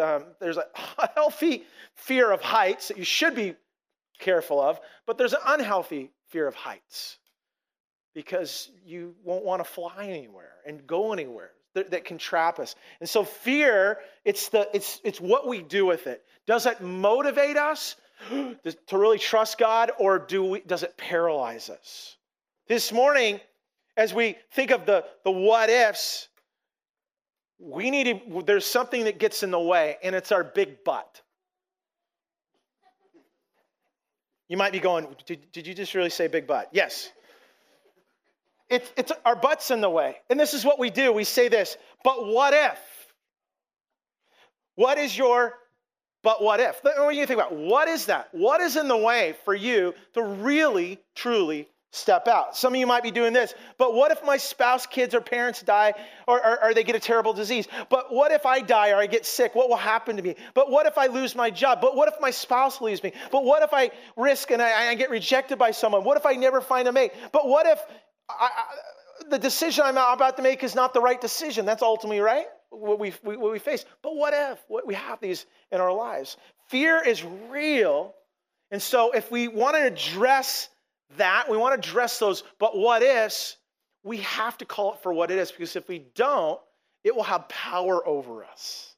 um, 0.00 0.26
there's 0.38 0.56
a 0.56 0.66
healthy 1.16 1.64
fear 1.96 2.30
of 2.30 2.40
heights 2.42 2.86
that 2.86 2.96
you 2.96 3.04
should 3.04 3.34
be 3.34 3.56
careful 4.20 4.60
of, 4.60 4.78
but 5.04 5.18
there's 5.18 5.32
an 5.32 5.40
unhealthy 5.48 6.12
fear 6.28 6.46
of 6.46 6.54
heights 6.54 7.18
because 8.14 8.70
you 8.84 9.14
won't 9.24 9.44
want 9.44 9.64
to 9.64 9.70
fly 9.70 10.06
anywhere 10.06 10.52
and 10.66 10.86
go 10.86 11.12
anywhere 11.12 11.50
that, 11.74 11.90
that, 11.90 12.04
can 12.04 12.18
trap 12.18 12.58
us. 12.58 12.74
And 13.00 13.08
so 13.08 13.24
fear, 13.24 13.98
it's 14.24 14.48
the 14.48 14.68
it's 14.74 15.00
it's 15.04 15.20
what 15.20 15.46
we 15.48 15.62
do 15.62 15.86
with 15.86 16.06
it. 16.06 16.22
Does 16.46 16.66
it 16.66 16.80
motivate 16.80 17.56
us 17.56 17.96
to 18.30 18.98
really 18.98 19.18
trust 19.18 19.58
God 19.58 19.90
or 19.98 20.18
do 20.18 20.44
we 20.44 20.60
does 20.60 20.82
it 20.82 20.96
paralyze 20.96 21.70
us? 21.70 22.16
This 22.68 22.92
morning, 22.92 23.40
as 23.96 24.14
we 24.14 24.36
think 24.52 24.70
of 24.70 24.86
the, 24.86 25.04
the 25.24 25.30
what 25.30 25.68
ifs, 25.68 26.28
we 27.58 27.90
need 27.90 28.04
to, 28.04 28.42
there's 28.42 28.66
something 28.66 29.04
that 29.04 29.18
gets 29.18 29.42
in 29.42 29.50
the 29.50 29.60
way, 29.60 29.96
and 30.02 30.14
it's 30.14 30.32
our 30.32 30.44
big 30.44 30.84
butt. 30.84 31.22
You 34.48 34.56
might 34.56 34.72
be 34.72 34.80
going, 34.80 35.06
did, 35.26 35.50
did 35.52 35.66
you 35.66 35.74
just 35.74 35.94
really 35.94 36.10
say 36.10 36.28
big 36.28 36.46
butt? 36.46 36.68
Yes. 36.72 37.10
It's, 38.72 38.90
it's 38.96 39.12
our 39.26 39.36
butts 39.36 39.70
in 39.70 39.80
the 39.82 39.90
way. 39.90 40.16
And 40.30 40.40
this 40.40 40.54
is 40.54 40.64
what 40.64 40.78
we 40.78 40.88
do. 40.88 41.12
We 41.12 41.24
say 41.24 41.48
this, 41.48 41.76
but 42.02 42.26
what 42.26 42.54
if? 42.54 42.78
What 44.74 44.98
is 44.98 45.16
your 45.16 45.54
but 46.22 46.40
what 46.40 46.60
if? 46.60 46.80
Do 46.82 47.10
you 47.10 47.26
think 47.26 47.40
about? 47.40 47.52
What 47.52 47.88
is 47.88 48.06
that? 48.06 48.28
What 48.32 48.60
is 48.60 48.76
in 48.76 48.86
the 48.86 48.96
way 48.96 49.34
for 49.44 49.54
you 49.54 49.92
to 50.14 50.22
really, 50.22 51.00
truly 51.16 51.68
step 51.90 52.28
out? 52.28 52.56
Some 52.56 52.74
of 52.74 52.78
you 52.78 52.86
might 52.86 53.02
be 53.02 53.10
doing 53.10 53.32
this, 53.32 53.54
but 53.76 53.92
what 53.92 54.12
if 54.12 54.24
my 54.24 54.36
spouse, 54.36 54.86
kids, 54.86 55.16
or 55.16 55.20
parents 55.20 55.62
die 55.62 55.94
or, 56.28 56.38
or, 56.38 56.64
or, 56.64 56.74
they 56.74 56.84
get 56.84 56.94
a 56.94 57.00
terrible 57.00 57.32
disease? 57.32 57.66
But 57.90 58.14
what 58.14 58.30
if 58.30 58.46
I 58.46 58.60
die 58.60 58.90
or 58.90 58.96
I 58.96 59.06
get 59.06 59.26
sick? 59.26 59.56
What 59.56 59.68
will 59.68 59.76
happen 59.76 60.16
to 60.16 60.22
me? 60.22 60.36
But 60.54 60.70
what 60.70 60.86
if 60.86 60.96
I 60.96 61.06
lose 61.06 61.34
my 61.34 61.50
job? 61.50 61.80
But 61.80 61.96
what 61.96 62.06
if 62.06 62.14
my 62.20 62.30
spouse 62.30 62.80
leaves 62.80 63.02
me? 63.02 63.12
But 63.32 63.44
what 63.44 63.64
if 63.64 63.70
I 63.72 63.90
risk 64.16 64.52
and 64.52 64.62
I, 64.62 64.90
I 64.90 64.94
get 64.94 65.10
rejected 65.10 65.58
by 65.58 65.72
someone? 65.72 66.04
What 66.04 66.16
if 66.16 66.24
I 66.24 66.34
never 66.34 66.60
find 66.60 66.86
a 66.86 66.92
mate? 66.92 67.10
But 67.32 67.48
what 67.48 67.66
if 67.66 67.80
I, 68.28 68.48
I, 68.56 69.30
the 69.30 69.38
decision 69.38 69.84
I'm 69.84 69.96
about 69.96 70.36
to 70.36 70.42
make 70.42 70.62
is 70.62 70.74
not 70.74 70.94
the 70.94 71.00
right 71.00 71.20
decision. 71.20 71.66
That's 71.66 71.82
ultimately 71.82 72.20
right, 72.20 72.46
what 72.70 72.98
we, 72.98 73.10
what 73.22 73.52
we 73.52 73.58
face. 73.58 73.84
But 74.02 74.16
what 74.16 74.34
if 74.34 74.62
what 74.68 74.86
we 74.86 74.94
have 74.94 75.20
these 75.20 75.46
in 75.70 75.80
our 75.80 75.92
lives? 75.92 76.36
Fear 76.68 77.02
is 77.06 77.24
real. 77.48 78.14
And 78.70 78.80
so 78.80 79.12
if 79.12 79.30
we 79.30 79.48
want 79.48 79.76
to 79.76 79.84
address 79.84 80.68
that, 81.16 81.50
we 81.50 81.56
want 81.56 81.80
to 81.80 81.88
address 81.88 82.18
those, 82.18 82.42
but 82.58 82.76
what 82.76 83.02
ifs, 83.02 83.56
we 84.02 84.18
have 84.18 84.56
to 84.58 84.64
call 84.64 84.94
it 84.94 85.02
for 85.02 85.12
what 85.12 85.30
it 85.30 85.38
is 85.38 85.52
because 85.52 85.76
if 85.76 85.88
we 85.88 86.06
don't, 86.14 86.60
it 87.04 87.14
will 87.14 87.22
have 87.22 87.48
power 87.48 88.06
over 88.06 88.44
us. 88.44 88.94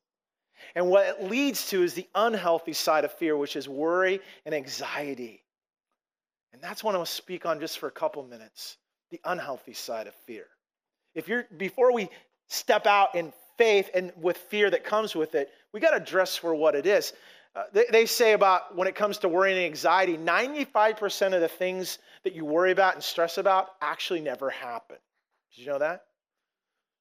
And 0.74 0.88
what 0.88 1.06
it 1.06 1.24
leads 1.24 1.68
to 1.68 1.82
is 1.82 1.94
the 1.94 2.08
unhealthy 2.14 2.72
side 2.72 3.04
of 3.04 3.12
fear, 3.12 3.36
which 3.36 3.56
is 3.56 3.68
worry 3.68 4.20
and 4.44 4.54
anxiety. 4.54 5.42
And 6.52 6.62
that's 6.62 6.82
what 6.82 6.94
I 6.94 6.98
want 6.98 7.08
to 7.08 7.14
speak 7.14 7.46
on 7.46 7.60
just 7.60 7.78
for 7.78 7.88
a 7.88 7.92
couple 7.92 8.22
minutes 8.24 8.76
the 9.14 9.30
unhealthy 9.30 9.74
side 9.74 10.08
of 10.08 10.14
fear. 10.26 10.46
If 11.14 11.28
you're 11.28 11.46
before 11.56 11.92
we 11.92 12.08
step 12.48 12.84
out 12.84 13.14
in 13.14 13.32
faith 13.56 13.88
and 13.94 14.12
with 14.20 14.36
fear 14.36 14.68
that 14.68 14.82
comes 14.82 15.14
with 15.14 15.36
it, 15.36 15.50
we 15.72 15.78
got 15.78 15.92
to 15.96 16.00
dress 16.00 16.36
for 16.36 16.52
what 16.52 16.74
it 16.74 16.84
is. 16.84 17.12
Uh, 17.54 17.62
they, 17.72 17.84
they, 17.92 18.06
say 18.06 18.32
about 18.32 18.76
when 18.76 18.88
it 18.88 18.96
comes 18.96 19.18
to 19.18 19.28
worry 19.28 19.52
and 19.52 19.60
anxiety, 19.60 20.16
95% 20.16 21.34
of 21.34 21.40
the 21.40 21.46
things 21.46 22.00
that 22.24 22.34
you 22.34 22.44
worry 22.44 22.72
about 22.72 22.94
and 22.94 23.04
stress 23.04 23.38
about 23.38 23.68
actually 23.80 24.20
never 24.20 24.50
happen. 24.50 24.96
Did 25.54 25.60
you 25.60 25.68
know 25.68 25.78
that? 25.78 26.02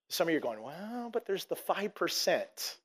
Some 0.10 0.28
of 0.28 0.32
you 0.32 0.38
are 0.38 0.42
going, 0.42 0.62
well, 0.62 1.10
but 1.12 1.26
there's 1.26 1.46
the 1.46 1.56
5%. 1.56 2.76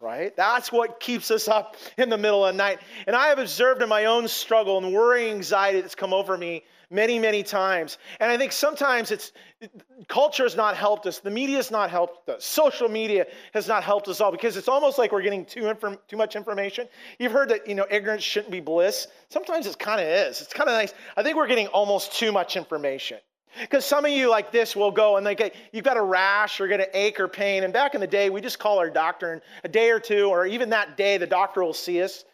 Right? 0.00 0.34
That's 0.34 0.72
what 0.72 0.98
keeps 0.98 1.30
us 1.30 1.46
up 1.46 1.76
in 1.98 2.08
the 2.08 2.18
middle 2.18 2.44
of 2.44 2.54
the 2.54 2.58
night. 2.58 2.80
And 3.06 3.14
I 3.14 3.28
have 3.28 3.38
observed 3.38 3.82
in 3.82 3.88
my 3.88 4.06
own 4.06 4.28
struggle 4.28 4.78
and 4.78 4.92
worry 4.92 5.30
anxiety 5.30 5.80
that's 5.80 5.94
come 5.94 6.14
over 6.14 6.36
me 6.36 6.64
many, 6.90 7.18
many 7.18 7.42
times. 7.42 7.98
And 8.18 8.30
I 8.32 8.36
think 8.36 8.52
sometimes 8.52 9.10
it's 9.10 9.32
culture 10.08 10.42
has 10.42 10.56
not 10.56 10.76
helped 10.76 11.06
us. 11.06 11.18
The 11.20 11.30
media 11.30 11.56
has 11.56 11.70
not 11.70 11.90
helped 11.90 12.28
us. 12.28 12.44
Social 12.44 12.88
media 12.88 13.26
has 13.54 13.68
not 13.68 13.84
helped 13.84 14.08
us 14.08 14.20
all 14.20 14.32
because 14.32 14.56
it's 14.56 14.68
almost 14.68 14.98
like 14.98 15.12
we're 15.12 15.22
getting 15.22 15.44
too, 15.44 15.68
inform- 15.68 15.98
too 16.08 16.16
much 16.16 16.34
information. 16.34 16.88
You've 17.18 17.32
heard 17.32 17.50
that, 17.50 17.68
you 17.68 17.74
know, 17.74 17.86
ignorance 17.88 18.24
shouldn't 18.24 18.50
be 18.50 18.60
bliss. 18.60 19.06
Sometimes 19.28 19.66
it 19.66 19.78
kind 19.78 20.00
of 20.00 20.06
is. 20.06 20.40
It's 20.40 20.52
kind 20.52 20.68
of 20.68 20.74
nice. 20.74 20.92
I 21.16 21.22
think 21.22 21.36
we're 21.36 21.46
getting 21.46 21.68
almost 21.68 22.14
too 22.14 22.32
much 22.32 22.56
information. 22.56 23.18
Because 23.58 23.84
some 23.84 24.04
of 24.04 24.10
you 24.10 24.30
like 24.30 24.52
this 24.52 24.76
will 24.76 24.90
go 24.90 25.16
and 25.16 25.26
they 25.26 25.34
get, 25.34 25.54
you've 25.72 25.84
got 25.84 25.96
a 25.96 26.02
rash 26.02 26.60
or 26.60 26.68
get 26.68 26.80
an 26.80 26.86
ache 26.94 27.18
or 27.18 27.28
pain. 27.28 27.64
And 27.64 27.72
back 27.72 27.94
in 27.94 28.00
the 28.00 28.06
day, 28.06 28.30
we 28.30 28.40
just 28.40 28.58
call 28.58 28.78
our 28.78 28.90
doctor 28.90 29.32
and 29.32 29.42
a 29.64 29.68
day 29.68 29.90
or 29.90 29.98
two, 30.00 30.28
or 30.28 30.46
even 30.46 30.70
that 30.70 30.96
day, 30.96 31.18
the 31.18 31.26
doctor 31.26 31.62
will 31.62 31.74
see 31.74 32.02
us. 32.02 32.24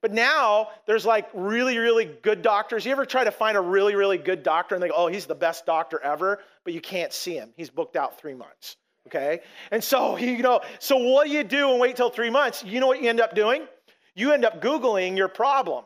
But 0.00 0.12
now 0.12 0.68
there's 0.86 1.06
like 1.06 1.30
really, 1.32 1.78
really 1.78 2.04
good 2.04 2.42
doctors. 2.42 2.84
You 2.84 2.92
ever 2.92 3.06
try 3.06 3.24
to 3.24 3.30
find 3.30 3.56
a 3.56 3.60
really, 3.60 3.94
really 3.94 4.18
good 4.18 4.42
doctor 4.42 4.74
and 4.74 4.82
they 4.82 4.88
go, 4.88 4.94
oh, 4.94 5.06
he's 5.06 5.26
the 5.26 5.34
best 5.34 5.64
doctor 5.64 5.98
ever, 6.00 6.40
but 6.64 6.74
you 6.74 6.80
can't 6.80 7.12
see 7.12 7.34
him. 7.34 7.54
He's 7.56 7.70
booked 7.70 7.96
out 7.96 8.18
three 8.18 8.34
months. 8.34 8.76
Okay? 9.06 9.40
And 9.70 9.82
so, 9.82 10.16
you 10.18 10.42
know, 10.42 10.60
so 10.78 10.98
what 10.98 11.26
do 11.26 11.32
you 11.32 11.44
do 11.44 11.70
and 11.70 11.80
wait 11.80 11.96
till 11.96 12.10
three 12.10 12.30
months? 12.30 12.64
You 12.64 12.80
know 12.80 12.86
what 12.86 13.00
you 13.00 13.08
end 13.08 13.20
up 13.20 13.34
doing? 13.34 13.66
You 14.14 14.32
end 14.32 14.44
up 14.44 14.60
Googling 14.60 15.16
your 15.16 15.28
problem. 15.28 15.84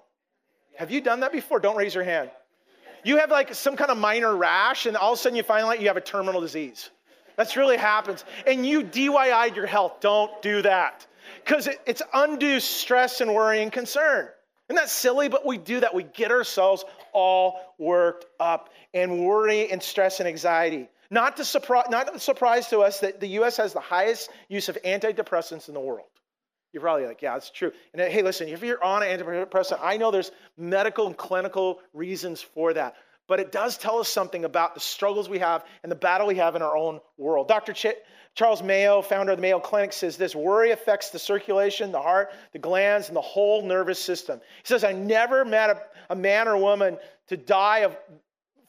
Have 0.76 0.90
you 0.90 1.00
done 1.00 1.20
that 1.20 1.32
before? 1.32 1.60
Don't 1.60 1.76
raise 1.76 1.94
your 1.94 2.04
hand. 2.04 2.30
You 3.04 3.18
have 3.18 3.30
like 3.30 3.54
some 3.54 3.76
kind 3.76 3.90
of 3.90 3.98
minor 3.98 4.36
rash, 4.36 4.86
and 4.86 4.96
all 4.96 5.12
of 5.12 5.18
a 5.18 5.22
sudden 5.22 5.36
you 5.36 5.42
find 5.42 5.64
out 5.64 5.80
you 5.80 5.88
have 5.88 5.96
a 5.96 6.02
terminal 6.02 6.40
disease. 6.40 6.90
That's 7.36 7.56
really 7.56 7.76
happens. 7.76 8.24
And 8.46 8.66
you 8.66 8.82
DIY'd 8.82 9.54
your 9.54 9.66
health. 9.66 10.00
Don't 10.00 10.42
do 10.42 10.62
that. 10.62 11.06
Because 11.44 11.68
it, 11.68 11.80
it's 11.86 12.02
undue 12.12 12.58
stress 12.58 13.20
and 13.20 13.32
worry 13.32 13.62
and 13.62 13.70
concern. 13.70 14.28
Isn't 14.68 14.76
that 14.76 14.90
silly? 14.90 15.28
But 15.28 15.46
we 15.46 15.56
do 15.56 15.80
that. 15.80 15.94
We 15.94 16.02
get 16.02 16.32
ourselves 16.32 16.84
all 17.12 17.60
worked 17.78 18.26
up 18.40 18.70
and 18.92 19.24
worry 19.24 19.70
and 19.70 19.82
stress 19.82 20.18
and 20.18 20.28
anxiety. 20.28 20.88
Not, 21.10 21.36
to 21.36 21.42
surpri- 21.42 21.88
not 21.88 22.14
a 22.14 22.18
surprise 22.18 22.68
to 22.68 22.80
us 22.80 23.00
that 23.00 23.20
the 23.20 23.28
U.S. 23.28 23.56
has 23.56 23.72
the 23.72 23.80
highest 23.80 24.30
use 24.48 24.68
of 24.68 24.76
antidepressants 24.84 25.68
in 25.68 25.74
the 25.74 25.80
world. 25.80 26.08
You're 26.72 26.82
probably 26.82 27.06
like, 27.06 27.22
yeah, 27.22 27.36
it's 27.36 27.50
true. 27.50 27.72
And 27.92 28.02
uh, 28.02 28.06
hey, 28.06 28.22
listen, 28.22 28.48
if 28.48 28.62
you're 28.62 28.82
on 28.82 29.02
an 29.02 29.18
antidepressant, 29.18 29.78
I 29.82 29.96
know 29.96 30.10
there's 30.10 30.30
medical 30.56 31.06
and 31.06 31.16
clinical 31.16 31.80
reasons 31.94 32.42
for 32.42 32.74
that. 32.74 32.96
But 33.26 33.40
it 33.40 33.52
does 33.52 33.76
tell 33.76 33.98
us 33.98 34.08
something 34.08 34.44
about 34.46 34.74
the 34.74 34.80
struggles 34.80 35.28
we 35.28 35.38
have 35.38 35.64
and 35.82 35.92
the 35.92 35.96
battle 35.96 36.26
we 36.26 36.36
have 36.36 36.56
in 36.56 36.62
our 36.62 36.76
own 36.76 37.00
world. 37.18 37.46
Dr. 37.46 37.74
Ch- 37.74 37.94
Charles 38.34 38.62
Mayo, 38.62 39.02
founder 39.02 39.32
of 39.32 39.38
the 39.38 39.42
Mayo 39.42 39.60
Clinic, 39.60 39.92
says 39.92 40.16
this 40.16 40.34
worry 40.34 40.70
affects 40.70 41.10
the 41.10 41.18
circulation, 41.18 41.92
the 41.92 42.00
heart, 42.00 42.30
the 42.52 42.58
glands, 42.58 43.08
and 43.08 43.16
the 43.16 43.20
whole 43.20 43.62
nervous 43.62 43.98
system. 43.98 44.40
He 44.62 44.66
says, 44.66 44.82
I 44.82 44.92
never 44.92 45.44
met 45.44 45.70
a, 45.70 45.82
a 46.10 46.16
man 46.16 46.48
or 46.48 46.56
woman 46.56 46.96
to 47.28 47.36
die 47.36 47.80
of, 47.80 47.96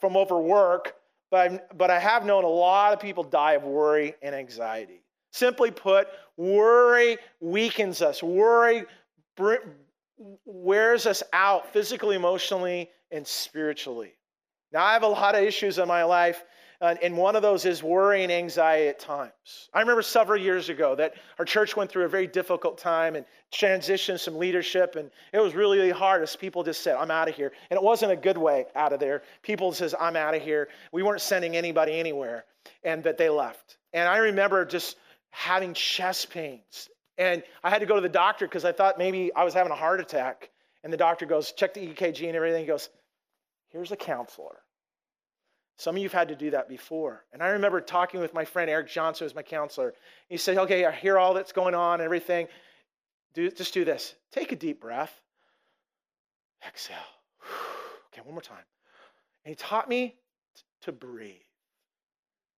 from 0.02 0.18
overwork, 0.18 0.94
but, 1.32 1.78
but 1.78 1.90
I 1.90 2.00
have 2.00 2.26
known 2.26 2.44
a 2.44 2.50
lot 2.50 2.92
of 2.94 3.00
people 3.00 3.24
die 3.24 3.54
of 3.54 3.64
worry 3.64 4.16
and 4.22 4.36
anxiety. 4.36 4.99
Simply 5.32 5.72
put, 5.72 6.08
worry 6.38 7.18
weakens 7.40 8.02
us. 8.02 8.24
Worry 8.24 8.86
wears 10.46 11.06
us 11.06 11.24
out 11.32 11.72
physically, 11.72 12.16
emotionally, 12.16 12.90
and 13.12 13.26
spiritually. 13.26 14.14
Now, 14.72 14.86
I 14.86 14.94
have 14.94 15.04
a 15.04 15.08
lot 15.08 15.36
of 15.36 15.44
issues 15.44 15.80
in 15.80 15.88
my 15.88 16.04
life, 16.04 16.44
and 16.82 17.18
one 17.18 17.36
of 17.36 17.42
those 17.42 17.66
is 17.66 17.82
worry 17.82 18.24
and 18.24 18.32
anxiety 18.32 18.88
at 18.88 19.00
times. 19.00 19.70
I 19.74 19.80
remember 19.80 20.02
several 20.02 20.40
years 20.40 20.70
ago 20.70 20.96
that 20.96 21.14
our 21.38 21.46
church 21.46 21.76
went 21.76 21.90
through 21.90 22.06
a 22.06 22.10
very 22.10 22.28
difficult 22.28 22.78
time 22.78 23.16
and 23.16 23.26
transitioned 23.54 24.20
some 24.20 24.38
leadership, 24.38 24.96
and 24.96 25.10
it 25.34 25.40
was 25.40 25.56
really, 25.56 25.78
really 25.78 25.90
hard 25.90 26.22
as 26.22 26.36
people 26.36 26.64
just 26.64 26.82
said, 26.82 26.96
I'm 26.96 27.12
out 27.12 27.30
of 27.30 27.36
here. 27.36 27.52
And 27.70 27.78
it 27.78 27.84
wasn't 27.84 28.12
a 28.12 28.16
good 28.16 28.38
way 28.38 28.66
out 28.76 28.94
of 28.94 29.00
there. 29.00 29.24
People 29.42 29.72
says, 29.72 29.96
I'm 30.00 30.16
out 30.16 30.36
of 30.36 30.42
here. 30.42 30.70
We 30.92 31.02
weren't 31.04 31.22
sending 31.22 31.56
anybody 31.56 32.00
anywhere, 32.00 32.46
and 32.84 33.04
that 33.04 33.18
they 33.18 33.30
left. 33.30 33.78
And 33.94 34.08
I 34.08 34.18
remember 34.18 34.66
just 34.66 34.98
having 35.32 35.74
chest 35.74 36.30
pains. 36.30 36.90
And 37.18 37.44
I 37.64 37.70
had 37.70 37.80
to 37.80 37.86
go 37.86 37.96
to 37.96 38.02
the 38.02 38.10
doctor 38.10 38.48
because 38.48 38.66
I 38.66 38.72
thought 38.72 38.98
maybe 38.98 39.34
I 39.36 39.44
was 39.44 39.54
having 39.54 39.72
a 39.72 39.76
heart 39.76 40.00
attack. 40.00 40.50
And 40.84 40.94
the 40.94 40.98
doctor 40.98 41.26
goes, 41.26 41.52
check 41.52 41.74
the 41.74 41.86
EKG 41.86 42.28
and 42.28 42.36
everything. 42.36 42.62
He 42.62 42.68
goes, 42.68 42.90
here's 43.70 43.92
a 43.92 43.98
counselor. 43.98 44.58
Some 45.78 45.96
of 45.96 46.02
you 46.02 46.10
have 46.10 46.14
had 46.14 46.28
to 46.30 46.36
do 46.36 46.52
that 46.52 46.68
before. 46.68 47.26
And 47.32 47.42
I 47.42 47.50
remember 47.50 47.80
talking 47.80 48.20
with 48.20 48.34
my 48.34 48.44
friend 48.46 48.70
Eric 48.70 48.90
Johnson, 48.90 49.26
who's 49.26 49.36
my 49.36 49.44
counselor. 49.44 49.94
He 50.28 50.38
said, 50.38 50.58
okay, 50.58 50.86
I 50.86 50.92
hear 50.92 51.18
all 51.18 51.34
that's 51.34 51.54
going 51.54 51.74
on 51.74 51.96
and 51.96 52.04
everything. 52.04 52.48
Do, 53.34 53.50
just 53.50 53.74
do 53.74 53.86
this. 53.86 54.16
Take 54.32 54.52
a 54.52 54.56
deep 54.56 54.82
breath. 54.82 55.14
Exhale. 56.66 56.98
Okay, 58.12 58.24
one 58.24 58.34
more 58.34 58.42
time. 58.42 58.58
And 59.46 59.52
he 59.52 59.56
taught 59.56 59.88
me 59.88 60.16
to 60.82 60.92
breathe. 60.92 61.36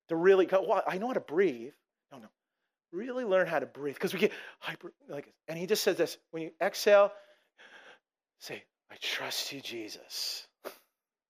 To 0.08 0.16
really 0.16 0.46
go, 0.46 0.66
well, 0.66 0.82
I 0.88 0.98
know 0.98 1.08
how 1.08 1.14
to 1.14 1.20
breathe. 1.20 1.74
Really 2.92 3.24
learn 3.24 3.48
how 3.48 3.60
to 3.60 3.66
breathe 3.66 3.96
because 3.96 4.14
we 4.14 4.20
get 4.20 4.32
hyper 4.60 4.92
like 5.08 5.34
and 5.48 5.58
he 5.58 5.66
just 5.66 5.84
says 5.84 5.96
this 5.96 6.18
when 6.32 6.44
you 6.44 6.52
exhale 6.62 7.12
say 8.40 8.64
i 8.92 8.96
trust 9.00 9.54
you 9.54 9.62
jesus. 9.62 10.48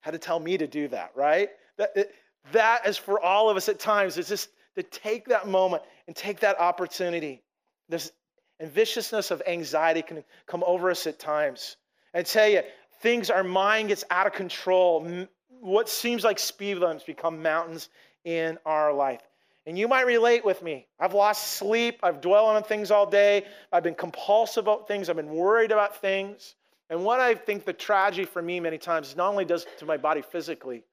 Had 0.00 0.12
to 0.12 0.18
tell 0.18 0.38
me 0.38 0.56
to 0.56 0.68
do 0.68 0.86
that 0.88 1.10
right? 1.16 1.48
That, 1.78 2.12
that 2.52 2.86
is 2.86 2.96
for 2.96 3.20
all 3.20 3.50
of 3.50 3.56
us 3.56 3.68
at 3.68 3.80
times 3.80 4.18
it's 4.18 4.28
just 4.28 4.50
to 4.76 4.84
take 4.84 5.26
that 5.26 5.48
moment 5.48 5.82
and 6.06 6.14
take 6.14 6.40
that 6.40 6.60
opportunity. 6.60 7.42
This 7.88 8.12
and 8.60 8.70
viciousness 8.70 9.32
of 9.32 9.42
anxiety 9.48 10.02
can 10.02 10.22
come 10.46 10.62
over 10.64 10.90
us 10.90 11.08
at 11.08 11.18
times. 11.18 11.76
I 12.14 12.22
tell 12.22 12.48
you 12.48 12.62
things 13.00 13.30
our 13.30 13.42
mind 13.42 13.88
gets 13.88 14.04
out 14.10 14.28
of 14.28 14.32
control. 14.32 15.26
What 15.48 15.88
seems 15.88 16.22
like 16.22 16.38
speed 16.38 16.76
limits 16.76 17.02
become 17.02 17.42
mountains 17.42 17.88
in 18.24 18.58
our 18.64 18.92
life 18.92 19.22
and 19.66 19.78
you 19.78 19.88
might 19.88 20.06
relate 20.06 20.44
with 20.44 20.62
me. 20.62 20.86
I've 21.00 21.14
lost 21.14 21.54
sleep. 21.54 22.00
I've 22.02 22.20
dwelled 22.20 22.56
on 22.56 22.62
things 22.62 22.90
all 22.90 23.06
day. 23.06 23.44
I've 23.72 23.82
been 23.82 23.94
compulsive 23.94 24.64
about 24.64 24.86
things. 24.86 25.08
I've 25.08 25.16
been 25.16 25.34
worried 25.34 25.72
about 25.72 26.00
things. 26.00 26.54
And 26.90 27.04
what 27.04 27.20
I 27.20 27.34
think 27.34 27.64
the 27.64 27.72
tragedy 27.72 28.26
for 28.26 28.42
me 28.42 28.60
many 28.60 28.76
times 28.76 29.08
is 29.08 29.16
not 29.16 29.30
only 29.30 29.44
does 29.44 29.62
it 29.62 29.78
to 29.78 29.86
my 29.86 29.96
body 29.96 30.20
physically, 30.20 30.84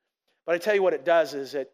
but 0.46 0.56
I 0.56 0.58
tell 0.58 0.74
you 0.74 0.82
what 0.82 0.94
it 0.94 1.04
does 1.04 1.34
is 1.34 1.54
it, 1.54 1.72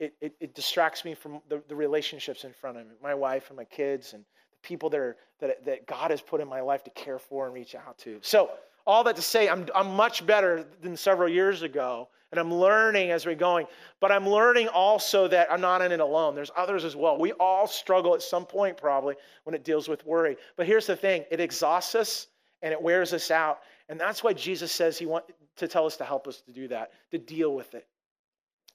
it, 0.00 0.14
it, 0.20 0.34
it 0.40 0.54
distracts 0.54 1.04
me 1.04 1.14
from 1.14 1.40
the, 1.48 1.62
the, 1.68 1.74
relationships 1.74 2.44
in 2.44 2.52
front 2.52 2.78
of 2.78 2.86
me, 2.86 2.94
my 3.02 3.14
wife 3.14 3.48
and 3.48 3.56
my 3.56 3.64
kids 3.64 4.14
and 4.14 4.24
the 4.52 4.68
people 4.68 4.88
that, 4.90 5.00
are, 5.00 5.16
that, 5.40 5.64
that 5.66 5.86
God 5.86 6.10
has 6.10 6.20
put 6.20 6.40
in 6.40 6.48
my 6.48 6.60
life 6.60 6.84
to 6.84 6.90
care 6.90 7.18
for 7.18 7.46
and 7.46 7.54
reach 7.54 7.74
out 7.74 7.98
to. 7.98 8.18
So 8.22 8.50
all 8.86 9.04
that 9.04 9.16
to 9.16 9.22
say, 9.22 9.48
I'm, 9.48 9.66
I'm 9.74 9.94
much 9.94 10.24
better 10.24 10.64
than 10.80 10.96
several 10.96 11.28
years 11.28 11.62
ago 11.62 12.08
and 12.30 12.38
I'm 12.38 12.52
learning 12.52 13.10
as 13.10 13.24
we're 13.24 13.34
going. 13.34 13.66
But 14.00 14.12
I'm 14.12 14.28
learning 14.28 14.68
also 14.68 15.28
that 15.28 15.50
I'm 15.50 15.60
not 15.60 15.82
in 15.82 15.92
it 15.92 16.00
alone. 16.00 16.34
There's 16.34 16.50
others 16.56 16.84
as 16.84 16.94
well. 16.94 17.18
We 17.18 17.32
all 17.32 17.66
struggle 17.66 18.14
at 18.14 18.22
some 18.22 18.44
point, 18.44 18.76
probably, 18.76 19.16
when 19.44 19.54
it 19.54 19.64
deals 19.64 19.88
with 19.88 20.04
worry. 20.04 20.36
But 20.56 20.66
here's 20.66 20.86
the 20.86 20.96
thing 20.96 21.24
it 21.30 21.40
exhausts 21.40 21.94
us 21.94 22.26
and 22.62 22.72
it 22.72 22.80
wears 22.80 23.12
us 23.12 23.30
out. 23.30 23.60
And 23.88 23.98
that's 23.98 24.22
why 24.22 24.34
Jesus 24.34 24.70
says 24.72 24.98
he 24.98 25.06
wants 25.06 25.32
to 25.56 25.68
tell 25.68 25.86
us 25.86 25.96
to 25.96 26.04
help 26.04 26.28
us 26.28 26.42
to 26.42 26.52
do 26.52 26.68
that, 26.68 26.90
to 27.10 27.18
deal 27.18 27.54
with 27.54 27.74
it. 27.74 27.86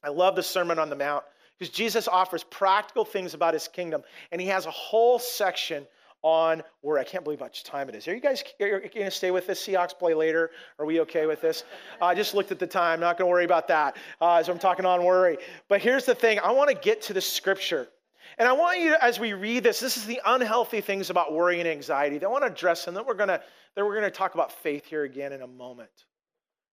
I 0.04 0.10
love 0.10 0.36
the 0.36 0.44
Sermon 0.44 0.80
on 0.80 0.90
the 0.90 0.96
Mount 0.96 1.24
because 1.58 1.74
Jesus 1.74 2.08
offers 2.08 2.44
practical 2.44 3.06
things 3.06 3.34
about 3.34 3.54
his 3.54 3.68
kingdom. 3.68 4.04
And 4.32 4.42
he 4.42 4.48
has 4.48 4.66
a 4.66 4.72
whole 4.72 5.20
section 5.20 5.86
on 6.24 6.64
worry. 6.82 7.02
I 7.02 7.04
can't 7.04 7.24
believe 7.24 7.40
how 7.40 7.46
much 7.46 7.64
time 7.64 7.90
it 7.90 7.96
is. 7.96 8.08
Are 8.08 8.16
you 8.16 8.22
guys 8.22 8.44
going 8.60 8.90
to 8.92 9.12
stay 9.12 9.30
with 9.30 9.46
this? 9.46 9.66
Seahawks 9.66 9.98
play 9.98 10.14
later. 10.14 10.52
Are 10.80 10.86
we 10.86 11.02
okay 11.02 11.26
with 11.26 11.42
this? 11.42 11.64
I 12.02 12.16
just 12.16 12.34
looked 12.34 12.52
at 12.52 12.60
the 12.60 12.68
time. 12.68 13.00
Not 13.00 13.18
going 13.18 13.28
to 13.28 13.32
worry 13.32 13.46
about 13.46 13.68
that. 13.68 13.98
Uh, 14.20 14.44
I'm 14.48 14.58
talking 14.58 14.86
on 14.86 15.04
worry. 15.04 15.38
But 15.68 15.82
here's 15.82 16.06
the 16.06 16.16
thing 16.16 16.40
I 16.40 16.52
want 16.52 16.70
to 16.70 16.76
get 16.76 17.04
to 17.04 17.14
the 17.14 17.22
scripture. 17.22 17.88
And 18.38 18.48
I 18.48 18.54
want 18.54 18.80
you, 18.80 18.92
to, 18.92 19.04
as 19.04 19.20
we 19.20 19.34
read 19.34 19.64
this, 19.64 19.80
this 19.80 19.98
is 19.98 20.06
the 20.06 20.22
unhealthy 20.26 20.82
things 20.82 21.10
about 21.10 21.34
worry 21.34 21.60
and 21.60 21.68
anxiety. 21.68 22.18
that 22.18 22.26
I 22.26 22.30
want 22.30 22.44
to 22.44 22.52
address 22.52 22.86
them. 22.86 22.96
Then 22.96 23.06
we're 23.06 23.16
to 23.16 23.42
then 23.76 23.86
we're 23.86 24.00
going 24.00 24.04
to 24.04 24.12
talk 24.12 24.34
about 24.34 24.52
faith 24.52 24.86
here 24.86 25.04
again 25.04 25.34
in 25.34 25.42
a 25.42 25.48
moment. 25.48 25.90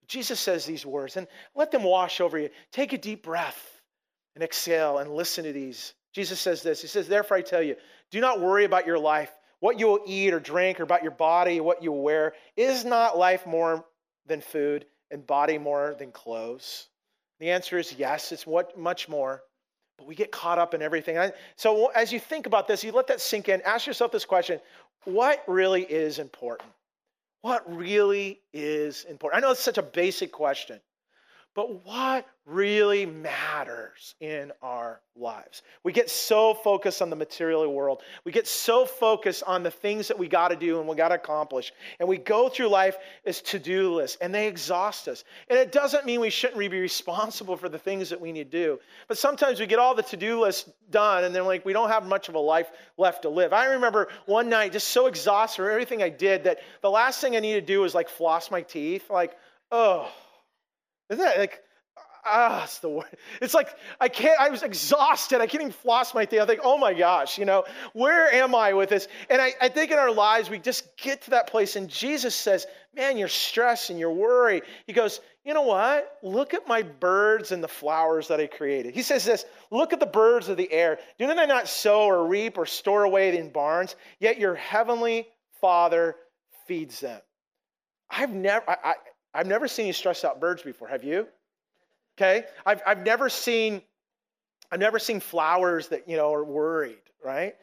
Jesus 0.06 0.38
says 0.38 0.66
these 0.66 0.84
words, 0.84 1.16
and 1.16 1.26
let 1.54 1.70
them 1.70 1.82
wash 1.82 2.20
over 2.20 2.38
you. 2.38 2.50
Take 2.72 2.92
a 2.92 2.98
deep 2.98 3.22
breath 3.22 3.80
and 4.34 4.44
exhale 4.44 4.98
and 4.98 5.10
listen 5.10 5.44
to 5.44 5.52
these. 5.52 5.94
Jesus 6.12 6.40
says 6.40 6.62
this. 6.62 6.82
He 6.82 6.88
says, 6.88 7.08
Therefore 7.08 7.36
I 7.36 7.42
tell 7.42 7.62
you, 7.62 7.76
do 8.10 8.20
not 8.20 8.40
worry 8.40 8.64
about 8.64 8.86
your 8.86 8.98
life 8.98 9.30
what 9.60 9.78
you 9.78 9.86
will 9.86 10.00
eat 10.06 10.32
or 10.32 10.40
drink, 10.40 10.80
or 10.80 10.82
about 10.82 11.02
your 11.02 11.12
body, 11.12 11.60
what 11.60 11.82
you 11.82 11.92
will 11.92 12.02
wear. 12.02 12.34
Is 12.56 12.84
not 12.84 13.16
life 13.16 13.46
more 13.46 13.84
than 14.26 14.40
food 14.40 14.86
and 15.10 15.26
body 15.26 15.58
more 15.58 15.94
than 15.98 16.12
clothes? 16.12 16.88
The 17.38 17.50
answer 17.50 17.78
is 17.78 17.94
yes, 17.96 18.32
it's 18.32 18.46
what, 18.46 18.78
much 18.78 19.08
more. 19.08 19.42
But 19.98 20.06
we 20.06 20.14
get 20.14 20.32
caught 20.32 20.58
up 20.58 20.72
in 20.72 20.80
everything. 20.80 21.18
So 21.56 21.88
as 21.88 22.12
you 22.12 22.18
think 22.18 22.46
about 22.46 22.66
this, 22.66 22.82
you 22.82 22.92
let 22.92 23.06
that 23.08 23.20
sink 23.20 23.48
in. 23.48 23.60
Ask 23.62 23.86
yourself 23.86 24.12
this 24.12 24.24
question 24.24 24.60
What 25.04 25.42
really 25.46 25.82
is 25.82 26.18
important? 26.18 26.70
What 27.42 27.74
really 27.74 28.40
is 28.52 29.04
important? 29.04 29.42
I 29.42 29.46
know 29.46 29.52
it's 29.52 29.60
such 29.60 29.78
a 29.78 29.82
basic 29.82 30.32
question, 30.32 30.80
but 31.54 31.84
what 31.84 32.26
really 32.46 33.06
matters 33.06 34.14
in 34.20 34.50
our 34.62 35.00
lives. 35.16 35.62
We 35.84 35.92
get 35.92 36.10
so 36.10 36.54
focused 36.54 37.00
on 37.00 37.10
the 37.10 37.16
material 37.16 37.72
world. 37.72 38.02
We 38.24 38.32
get 38.32 38.46
so 38.46 38.84
focused 38.84 39.42
on 39.46 39.62
the 39.62 39.70
things 39.70 40.08
that 40.08 40.18
we 40.18 40.26
got 40.26 40.48
to 40.48 40.56
do 40.56 40.80
and 40.80 40.88
we 40.88 40.96
got 40.96 41.08
to 41.08 41.14
accomplish. 41.14 41.72
And 41.98 42.08
we 42.08 42.18
go 42.18 42.48
through 42.48 42.68
life 42.68 42.96
as 43.24 43.40
to 43.42 43.58
do 43.58 43.94
lists 43.94 44.18
and 44.20 44.34
they 44.34 44.48
exhaust 44.48 45.06
us. 45.06 45.24
And 45.48 45.58
it 45.58 45.70
doesn't 45.70 46.06
mean 46.06 46.20
we 46.20 46.30
shouldn't 46.30 46.58
be 46.58 46.68
responsible 46.68 47.56
for 47.56 47.68
the 47.68 47.78
things 47.78 48.10
that 48.10 48.20
we 48.20 48.32
need 48.32 48.50
to 48.50 48.58
do. 48.58 48.80
But 49.06 49.18
sometimes 49.18 49.60
we 49.60 49.66
get 49.66 49.78
all 49.78 49.94
the 49.94 50.02
to 50.02 50.16
do 50.16 50.40
lists 50.40 50.70
done 50.90 51.24
and 51.24 51.34
then 51.34 51.44
like 51.44 51.64
we 51.64 51.72
don't 51.72 51.90
have 51.90 52.04
much 52.04 52.28
of 52.28 52.34
a 52.34 52.38
life 52.38 52.70
left 52.96 53.22
to 53.22 53.28
live. 53.28 53.52
I 53.52 53.66
remember 53.66 54.08
one 54.26 54.48
night 54.48 54.72
just 54.72 54.88
so 54.88 55.06
exhausted 55.06 55.62
from 55.62 55.70
everything 55.70 56.02
I 56.02 56.08
did 56.08 56.44
that 56.44 56.58
the 56.80 56.90
last 56.90 57.20
thing 57.20 57.36
I 57.36 57.40
needed 57.40 57.66
to 57.66 57.72
do 57.72 57.80
was 57.80 57.94
like 57.94 58.08
floss 58.08 58.50
my 58.50 58.62
teeth. 58.62 59.08
Like, 59.08 59.36
oh, 59.70 60.10
isn't 61.10 61.24
that 61.24 61.38
like, 61.38 61.60
ah, 62.24 62.64
it's 62.64 62.78
the 62.78 62.88
word. 62.88 63.16
It's 63.40 63.54
like 63.54 63.68
I 64.00 64.08
can't. 64.08 64.38
I 64.40 64.48
was 64.48 64.62
exhausted. 64.62 65.40
I 65.40 65.46
can't 65.46 65.62
even 65.62 65.72
floss 65.72 66.14
my 66.14 66.24
teeth. 66.24 66.40
I 66.40 66.46
think, 66.46 66.60
oh 66.62 66.78
my 66.78 66.94
gosh, 66.94 67.38
you 67.38 67.44
know, 67.44 67.64
where 67.92 68.32
am 68.32 68.54
I 68.54 68.72
with 68.74 68.90
this? 68.90 69.08
And 69.28 69.40
I, 69.40 69.52
I 69.60 69.68
think 69.68 69.90
in 69.90 69.98
our 69.98 70.12
lives 70.12 70.50
we 70.50 70.58
just 70.58 70.96
get 70.96 71.22
to 71.22 71.30
that 71.30 71.48
place, 71.48 71.76
and 71.76 71.88
Jesus 71.88 72.34
says, 72.34 72.66
"Man, 72.94 73.16
you're 73.16 73.28
stressed 73.28 73.90
and 73.90 73.98
you're 73.98 74.12
worried." 74.12 74.62
He 74.86 74.92
goes, 74.92 75.20
"You 75.44 75.54
know 75.54 75.62
what? 75.62 76.18
Look 76.22 76.54
at 76.54 76.68
my 76.68 76.82
birds 76.82 77.52
and 77.52 77.62
the 77.62 77.68
flowers 77.68 78.28
that 78.28 78.40
I 78.40 78.46
created." 78.46 78.94
He 78.94 79.02
says 79.02 79.24
this: 79.24 79.44
"Look 79.70 79.92
at 79.92 80.00
the 80.00 80.06
birds 80.06 80.48
of 80.48 80.56
the 80.56 80.70
air. 80.72 80.98
Do 81.18 81.26
they 81.26 81.46
not 81.46 81.68
sow 81.68 82.02
or 82.02 82.26
reap 82.26 82.58
or 82.58 82.66
store 82.66 83.04
away 83.04 83.36
in 83.36 83.50
barns? 83.50 83.96
Yet 84.18 84.38
your 84.38 84.54
heavenly 84.54 85.28
Father 85.60 86.16
feeds 86.66 87.00
them." 87.00 87.20
I've 88.12 88.32
never. 88.32 88.68
I, 88.68 88.76
I 88.84 88.94
I've 89.32 89.46
never 89.46 89.68
seen 89.68 89.86
you 89.86 89.92
stress 89.92 90.24
out 90.24 90.40
birds 90.40 90.62
before. 90.62 90.88
Have 90.88 91.04
you? 91.04 91.26
Okay. 92.18 92.44
I've, 92.66 92.82
I've 92.86 93.04
never 93.04 93.28
seen 93.28 93.82
I've 94.72 94.80
never 94.80 95.00
seen 95.00 95.18
flowers 95.18 95.88
that 95.88 96.08
you 96.08 96.16
know 96.16 96.32
are 96.32 96.44
worried, 96.44 97.02
right? 97.24 97.56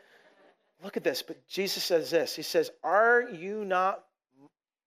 Look 0.84 0.98
at 0.98 1.04
this. 1.04 1.22
But 1.22 1.48
Jesus 1.48 1.84
says 1.84 2.12
this. 2.12 2.36
He 2.36 2.42
says, 2.42 2.72
Are 2.84 3.22
you 3.22 3.64
not 3.66 4.04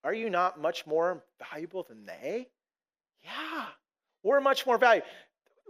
are 0.05 0.15
you 0.15 0.31
not 0.31 0.61
much 0.61 0.87
more 0.87 1.23
valuable 1.51 1.83
than 1.83 2.07
they? 2.07 2.49
Yeah. 3.23 3.67
We're 4.23 4.41
much 4.41 4.67
more 4.67 4.79
valuable. 4.79 5.09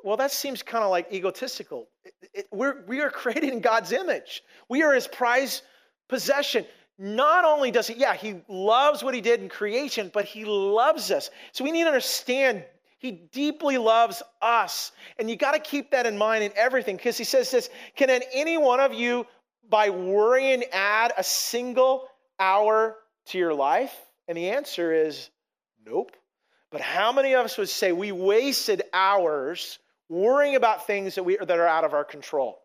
Well, 0.05 0.17
that 0.17 0.31
seems 0.31 0.62
kind 0.62 0.85
of 0.85 0.90
like 0.90 1.12
egotistical. 1.12 1.88
It, 2.05 2.14
it, 2.33 2.47
we're, 2.52 2.83
we 2.87 3.00
are 3.00 3.11
created 3.23 3.52
in 3.52 3.61
God's 3.61 3.93
image. 3.93 4.43
We 4.69 4.83
are 4.83 4.95
his 4.95 5.09
prized 5.09 5.62
possession 6.09 6.64
not 7.02 7.47
only 7.47 7.71
does 7.71 7.87
he, 7.87 7.95
yeah, 7.95 8.14
he 8.14 8.42
loves 8.47 9.02
what 9.02 9.14
he 9.14 9.23
did 9.23 9.40
in 9.40 9.49
creation, 9.49 10.11
but 10.12 10.26
he 10.26 10.45
loves 10.45 11.11
us. 11.11 11.30
So 11.52 11.64
we 11.64 11.73
need 11.73 11.85
to 11.85 11.88
understand 11.88 12.62
he 12.99 13.12
deeply 13.33 13.78
loves 13.78 14.23
us. 14.42 14.92
And 15.19 15.30
you 15.30 15.37
got 15.37 15.52
to 15.52 15.59
keep 15.59 15.92
that 15.92 16.04
in 16.04 16.19
mind 16.19 16.45
in 16.45 16.52
everything 16.54 16.97
because 16.97 17.16
he 17.16 17.25
says 17.25 17.50
this 17.50 17.71
Can 17.97 18.11
any 18.35 18.59
one 18.59 18.80
of 18.80 18.92
you, 18.92 19.26
by 19.71 19.88
worrying, 19.88 20.62
add 20.73 21.14
a 21.16 21.25
single 21.25 22.07
hour 22.38 22.97
to 23.28 23.38
your 23.38 23.54
life? 23.54 23.95
And 24.28 24.37
the 24.37 24.50
answer 24.50 24.92
is 24.92 25.30
nope. 25.87 26.12
But 26.71 26.83
how 26.83 27.12
many 27.12 27.33
of 27.33 27.47
us 27.47 27.57
would 27.57 27.71
say 27.71 27.92
we 27.92 28.12
wasted 28.12 28.83
hours 28.92 29.78
worrying 30.11 30.54
about 30.54 30.87
things 30.87 31.14
that, 31.14 31.25
we, 31.25 31.38
that 31.38 31.59
are 31.59 31.66
out 31.66 31.85
of 31.85 31.95
our 31.95 32.04
control? 32.04 32.61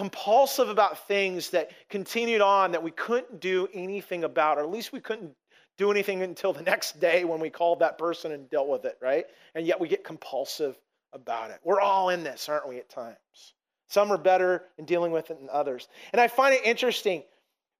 Compulsive 0.00 0.70
about 0.70 1.06
things 1.06 1.50
that 1.50 1.72
continued 1.90 2.40
on 2.40 2.72
that 2.72 2.82
we 2.82 2.90
couldn't 2.90 3.38
do 3.38 3.68
anything 3.74 4.24
about, 4.24 4.56
or 4.56 4.62
at 4.62 4.70
least 4.70 4.94
we 4.94 5.00
couldn't 5.00 5.30
do 5.76 5.90
anything 5.90 6.22
until 6.22 6.54
the 6.54 6.62
next 6.62 6.98
day 6.98 7.22
when 7.26 7.38
we 7.38 7.50
called 7.50 7.80
that 7.80 7.98
person 7.98 8.32
and 8.32 8.48
dealt 8.48 8.66
with 8.66 8.86
it, 8.86 8.96
right? 9.02 9.26
And 9.54 9.66
yet 9.66 9.78
we 9.78 9.88
get 9.88 10.02
compulsive 10.02 10.78
about 11.12 11.50
it. 11.50 11.58
We're 11.64 11.82
all 11.82 12.08
in 12.08 12.24
this, 12.24 12.48
aren't 12.48 12.66
we, 12.66 12.78
at 12.78 12.88
times? 12.88 13.52
Some 13.88 14.10
are 14.10 14.16
better 14.16 14.64
in 14.78 14.86
dealing 14.86 15.12
with 15.12 15.30
it 15.30 15.38
than 15.38 15.50
others. 15.52 15.86
And 16.14 16.20
I 16.20 16.28
find 16.28 16.54
it 16.54 16.64
interesting 16.64 17.22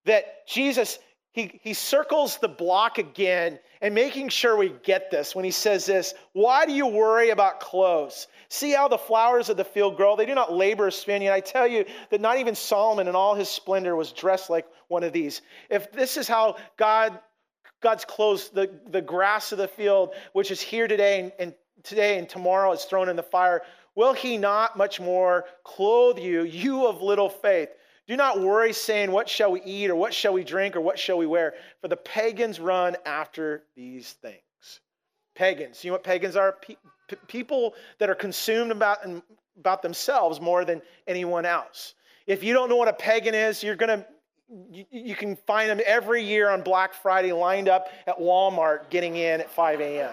that 0.04 0.46
Jesus 0.46 0.98
he, 1.32 1.60
he 1.62 1.74
circles 1.74 2.38
the 2.38 2.48
block 2.48 2.98
again 2.98 3.60
and 3.80 3.94
making 3.94 4.30
sure 4.30 4.56
we 4.56 4.74
get 4.82 5.10
this 5.10 5.34
when 5.34 5.44
he 5.44 5.52
says 5.52 5.86
this 5.86 6.14
Why 6.32 6.66
do 6.66 6.72
you 6.72 6.88
worry 6.88 7.30
about 7.30 7.60
clothes? 7.60 8.26
See 8.48 8.72
how 8.72 8.88
the 8.88 8.98
flowers 8.98 9.48
of 9.48 9.56
the 9.56 9.64
field 9.64 9.96
grow? 9.96 10.16
They 10.16 10.26
do 10.26 10.34
not 10.34 10.52
labor 10.52 10.88
or 10.88 10.90
spin. 10.90 11.22
Yet 11.22 11.32
I 11.32 11.40
tell 11.40 11.68
you 11.68 11.84
that 12.10 12.20
not 12.20 12.38
even 12.38 12.56
Solomon 12.56 13.06
in 13.06 13.14
all 13.14 13.36
his 13.36 13.48
splendor 13.48 13.94
was 13.94 14.10
dressed 14.10 14.50
like 14.50 14.66
one 14.88 15.04
of 15.04 15.12
these. 15.12 15.40
If 15.70 15.92
this 15.92 16.16
is 16.16 16.26
how 16.26 16.56
God, 16.76 17.16
God's 17.80 18.04
clothes, 18.04 18.50
the, 18.50 18.68
the 18.90 19.02
grass 19.02 19.52
of 19.52 19.58
the 19.58 19.68
field, 19.68 20.14
which 20.32 20.50
is 20.50 20.60
here 20.60 20.88
today 20.88 21.20
and, 21.20 21.32
and 21.38 21.54
today 21.84 22.18
and 22.18 22.28
tomorrow 22.28 22.72
is 22.72 22.84
thrown 22.84 23.08
in 23.08 23.14
the 23.14 23.22
fire, 23.22 23.62
will 23.94 24.14
he 24.14 24.36
not 24.36 24.76
much 24.76 25.00
more 25.00 25.44
clothe 25.62 26.18
you, 26.18 26.42
you 26.42 26.88
of 26.88 27.02
little 27.02 27.28
faith? 27.28 27.68
Do 28.10 28.16
not 28.16 28.40
worry, 28.40 28.72
saying, 28.72 29.12
What 29.12 29.28
shall 29.28 29.52
we 29.52 29.62
eat, 29.62 29.88
or 29.88 29.94
what 29.94 30.12
shall 30.12 30.32
we 30.32 30.42
drink, 30.42 30.74
or 30.74 30.80
what 30.80 30.98
shall 30.98 31.16
we 31.16 31.26
wear? 31.26 31.54
For 31.80 31.86
the 31.86 31.96
pagans 31.96 32.58
run 32.58 32.96
after 33.06 33.62
these 33.76 34.14
things. 34.14 34.80
Pagans. 35.36 35.84
You 35.84 35.90
know 35.90 35.94
what 35.94 36.02
pagans 36.02 36.34
are? 36.34 36.56
Pe- 36.60 36.74
people 37.28 37.74
that 38.00 38.10
are 38.10 38.16
consumed 38.16 38.72
about, 38.72 38.98
about 39.56 39.82
themselves 39.82 40.40
more 40.40 40.64
than 40.64 40.82
anyone 41.06 41.46
else. 41.46 41.94
If 42.26 42.42
you 42.42 42.52
don't 42.52 42.68
know 42.68 42.74
what 42.74 42.88
a 42.88 42.92
pagan 42.92 43.32
is, 43.32 43.62
you're 43.62 43.76
going 43.76 44.00
to 44.00 44.06
you, 44.72 44.86
you, 44.90 45.14
can 45.14 45.36
find 45.46 45.70
them 45.70 45.80
every 45.86 46.24
year 46.24 46.50
on 46.50 46.62
Black 46.62 46.94
Friday 46.94 47.32
lined 47.32 47.68
up 47.68 47.90
at 48.08 48.18
Walmart 48.18 48.90
getting 48.90 49.14
in 49.14 49.40
at 49.40 49.52
5 49.52 49.80
a.m. 49.80 50.12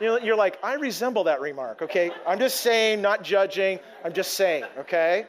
You're 0.00 0.34
like, 0.34 0.58
I 0.64 0.74
resemble 0.74 1.22
that 1.24 1.40
remark, 1.40 1.82
okay? 1.82 2.10
I'm 2.26 2.40
just 2.40 2.62
saying, 2.62 3.00
not 3.00 3.22
judging. 3.22 3.78
I'm 4.04 4.12
just 4.12 4.34
saying, 4.34 4.64
okay? 4.76 5.26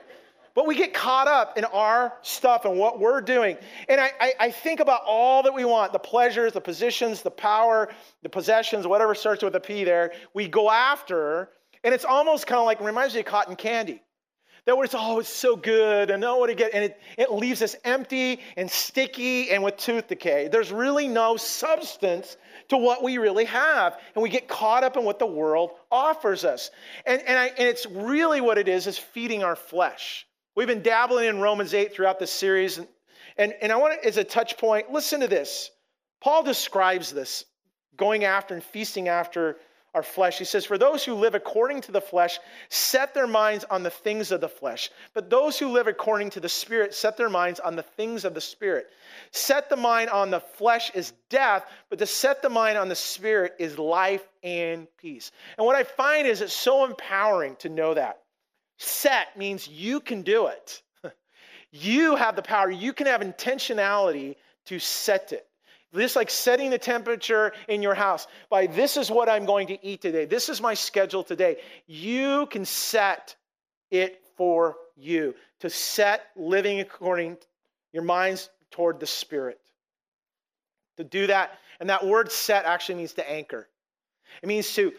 But 0.55 0.67
we 0.67 0.75
get 0.75 0.93
caught 0.93 1.27
up 1.27 1.57
in 1.57 1.65
our 1.65 2.13
stuff 2.21 2.65
and 2.65 2.77
what 2.77 2.99
we're 2.99 3.21
doing. 3.21 3.57
And 3.89 3.99
I, 3.99 4.11
I, 4.19 4.33
I, 4.39 4.51
think 4.51 4.79
about 4.79 5.01
all 5.05 5.43
that 5.43 5.53
we 5.53 5.65
want 5.65 5.93
the 5.93 5.99
pleasures, 5.99 6.53
the 6.53 6.61
positions, 6.61 7.23
the 7.23 7.31
power, 7.31 7.89
the 8.21 8.29
possessions, 8.29 8.85
whatever 8.85 9.15
starts 9.15 9.43
with 9.43 9.55
a 9.55 9.59
P 9.59 9.83
there, 9.83 10.13
we 10.33 10.47
go 10.47 10.69
after. 10.69 11.49
And 11.83 11.93
it's 11.93 12.05
almost 12.05 12.45
kind 12.45 12.59
of 12.59 12.65
like, 12.65 12.81
reminds 12.81 13.15
me 13.15 13.21
of 13.21 13.25
cotton 13.25 13.55
candy. 13.55 14.01
That 14.65 14.77
was 14.77 14.91
oh, 14.93 15.19
it's 15.19 15.27
so 15.27 15.57
good, 15.57 16.09
and 16.09 16.21
know 16.21 16.37
what 16.37 16.47
to 16.47 16.55
get, 16.55 16.73
and 16.73 16.85
it, 16.85 16.97
it 17.17 17.33
leaves 17.33 17.61
us 17.61 17.75
empty 17.83 18.39
and 18.55 18.71
sticky 18.71 19.51
and 19.51 19.61
with 19.61 19.75
tooth 19.75 20.07
decay. 20.07 20.47
There's 20.47 20.71
really 20.71 21.09
no 21.09 21.35
substance 21.35 22.37
to 22.69 22.77
what 22.77 23.03
we 23.03 23.17
really 23.17 23.43
have. 23.43 23.99
And 24.15 24.23
we 24.23 24.29
get 24.29 24.47
caught 24.47 24.85
up 24.85 24.95
in 24.95 25.03
what 25.03 25.19
the 25.19 25.25
world 25.25 25.71
offers 25.91 26.45
us. 26.45 26.71
And, 27.05 27.21
and, 27.23 27.37
I, 27.37 27.47
and 27.47 27.67
it's 27.67 27.85
really 27.85 28.39
what 28.39 28.57
it 28.57 28.69
is, 28.69 28.87
is 28.87 28.97
feeding 28.97 29.43
our 29.43 29.57
flesh. 29.57 30.25
We've 30.55 30.67
been 30.67 30.83
dabbling 30.83 31.27
in 31.27 31.39
Romans 31.39 31.73
8 31.73 31.93
throughout 31.93 32.19
this 32.19 32.31
series. 32.31 32.77
And, 32.77 32.87
and, 33.37 33.53
and 33.61 33.71
I 33.71 33.75
want 33.77 34.01
to, 34.01 34.07
as 34.07 34.17
a 34.17 34.23
touch 34.23 34.57
point, 34.57 34.91
listen 34.91 35.21
to 35.21 35.27
this. 35.27 35.71
Paul 36.21 36.43
describes 36.43 37.11
this 37.11 37.45
going 37.97 38.23
after 38.23 38.53
and 38.53 38.63
feasting 38.63 39.07
after 39.07 39.57
our 39.93 40.03
flesh. 40.03 40.39
He 40.39 40.45
says, 40.45 40.65
For 40.65 40.77
those 40.77 41.03
who 41.03 41.13
live 41.13 41.35
according 41.35 41.81
to 41.81 41.91
the 41.91 42.01
flesh 42.01 42.39
set 42.69 43.13
their 43.13 43.27
minds 43.27 43.63
on 43.69 43.83
the 43.83 43.89
things 43.89 44.31
of 44.31 44.41
the 44.41 44.49
flesh. 44.49 44.89
But 45.13 45.29
those 45.29 45.59
who 45.59 45.69
live 45.69 45.87
according 45.87 46.31
to 46.31 46.39
the 46.39 46.49
Spirit 46.49 46.93
set 46.93 47.17
their 47.17 47.29
minds 47.29 47.59
on 47.59 47.75
the 47.75 47.83
things 47.83 48.25
of 48.25 48.33
the 48.33 48.41
Spirit. 48.41 48.87
Set 49.31 49.69
the 49.69 49.75
mind 49.75 50.09
on 50.09 50.31
the 50.31 50.39
flesh 50.39 50.91
is 50.95 51.13
death, 51.29 51.65
but 51.89 51.99
to 51.99 52.05
set 52.05 52.41
the 52.41 52.49
mind 52.49 52.77
on 52.77 52.89
the 52.89 52.95
Spirit 52.95 53.53
is 53.59 53.77
life 53.77 54.27
and 54.43 54.87
peace. 54.97 55.31
And 55.57 55.65
what 55.65 55.75
I 55.75 55.83
find 55.83 56.27
is 56.27 56.41
it's 56.41 56.53
so 56.53 56.85
empowering 56.85 57.55
to 57.57 57.69
know 57.69 57.93
that. 57.93 58.22
Set 58.83 59.37
means 59.37 59.67
you 59.67 59.99
can 60.01 60.23
do 60.23 60.47
it. 60.47 60.81
you 61.71 62.15
have 62.15 62.35
the 62.35 62.41
power. 62.41 62.69
You 62.69 62.91
can 62.91 63.07
have 63.07 63.21
intentionality 63.21 64.35
to 64.65 64.79
set 64.79 65.31
it. 65.31 65.47
This 65.93 66.15
like 66.15 66.29
setting 66.29 66.69
the 66.69 66.77
temperature 66.77 67.53
in 67.67 67.81
your 67.81 67.93
house 67.93 68.27
by 68.49 68.67
this 68.67 68.97
is 68.97 69.11
what 69.11 69.29
I'm 69.29 69.45
going 69.45 69.67
to 69.67 69.85
eat 69.85 70.01
today. 70.01 70.25
This 70.25 70.49
is 70.49 70.59
my 70.59 70.73
schedule 70.73 71.23
today. 71.23 71.57
You 71.85 72.47
can 72.47 72.65
set 72.65 73.35
it 73.91 74.21
for 74.35 74.75
you 74.97 75.35
to 75.59 75.69
set 75.69 76.23
living 76.35 76.79
according 76.79 77.37
your 77.93 78.03
minds 78.03 78.49
toward 78.71 78.99
the 78.99 79.07
spirit. 79.07 79.59
To 80.97 81.03
do 81.03 81.27
that, 81.27 81.59
and 81.79 81.89
that 81.89 82.05
word 82.05 82.31
set 82.31 82.65
actually 82.65 82.95
means 82.95 83.13
to 83.13 83.31
anchor. 83.31 83.69
It 84.41 84.47
means 84.47 84.73
to 84.73 84.91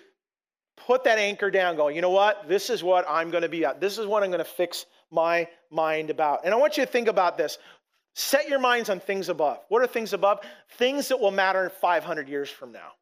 put 0.76 1.04
that 1.04 1.18
anchor 1.18 1.50
down, 1.50 1.76
going, 1.76 1.96
you 1.96 2.02
know 2.02 2.10
what? 2.10 2.48
This 2.48 2.70
is 2.70 2.82
what 2.82 3.04
I'm 3.08 3.30
going 3.30 3.42
to 3.42 3.48
be 3.48 3.64
at. 3.64 3.80
This 3.80 3.98
is 3.98 4.06
what 4.06 4.22
I'm 4.22 4.30
going 4.30 4.38
to 4.38 4.44
fix 4.44 4.86
my 5.10 5.48
mind 5.70 6.10
about. 6.10 6.40
And 6.44 6.52
I 6.52 6.56
want 6.56 6.76
you 6.76 6.84
to 6.84 6.90
think 6.90 7.08
about 7.08 7.38
this. 7.38 7.58
Set 8.14 8.48
your 8.48 8.60
minds 8.60 8.90
on 8.90 9.00
things 9.00 9.28
above. 9.28 9.58
What 9.68 9.82
are 9.82 9.86
things 9.86 10.12
above? 10.12 10.40
Things 10.78 11.08
that 11.08 11.18
will 11.18 11.32
matter 11.32 11.70
500 11.80 12.28
years 12.28 12.50
from 12.50 12.72
now. 12.72 12.92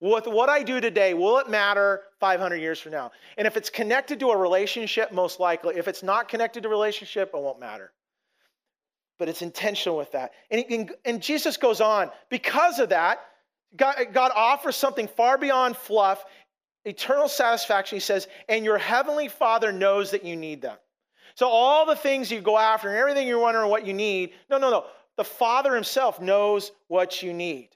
With 0.00 0.26
what 0.26 0.48
I 0.48 0.62
do 0.62 0.80
today, 0.80 1.12
will 1.12 1.38
it 1.38 1.48
matter 1.48 2.02
500 2.20 2.56
years 2.56 2.80
from 2.80 2.92
now? 2.92 3.12
And 3.36 3.46
if 3.46 3.56
it's 3.56 3.68
connected 3.68 4.18
to 4.20 4.30
a 4.30 4.36
relationship, 4.36 5.12
most 5.12 5.40
likely. 5.40 5.76
If 5.76 5.88
it's 5.88 6.02
not 6.02 6.28
connected 6.28 6.62
to 6.62 6.68
a 6.68 6.70
relationship, 6.70 7.30
it 7.34 7.40
won't 7.40 7.60
matter. 7.60 7.92
But 9.18 9.28
it's 9.28 9.42
intentional 9.42 9.98
with 9.98 10.12
that. 10.12 10.32
And, 10.50 10.64
and, 10.70 10.92
and 11.04 11.22
Jesus 11.22 11.58
goes 11.58 11.82
on, 11.82 12.10
because 12.30 12.78
of 12.78 12.88
that, 12.90 13.20
God, 13.76 13.96
God 14.12 14.32
offers 14.34 14.74
something 14.74 15.06
far 15.06 15.38
beyond 15.38 15.76
fluff, 15.76 16.24
eternal 16.84 17.28
satisfaction. 17.28 17.96
He 17.96 18.00
says, 18.00 18.28
and 18.48 18.64
your 18.64 18.78
heavenly 18.78 19.28
Father 19.28 19.72
knows 19.72 20.10
that 20.12 20.24
you 20.24 20.36
need 20.36 20.62
them. 20.62 20.76
So 21.34 21.48
all 21.48 21.86
the 21.86 21.96
things 21.96 22.30
you 22.30 22.40
go 22.40 22.58
after 22.58 22.88
and 22.88 22.96
everything 22.96 23.26
you're 23.28 23.40
wondering 23.40 23.70
what 23.70 23.86
you 23.86 23.94
need, 23.94 24.32
no, 24.48 24.58
no, 24.58 24.70
no. 24.70 24.84
The 25.16 25.24
Father 25.24 25.74
Himself 25.74 26.20
knows 26.20 26.72
what 26.88 27.22
you 27.22 27.32
need. 27.32 27.68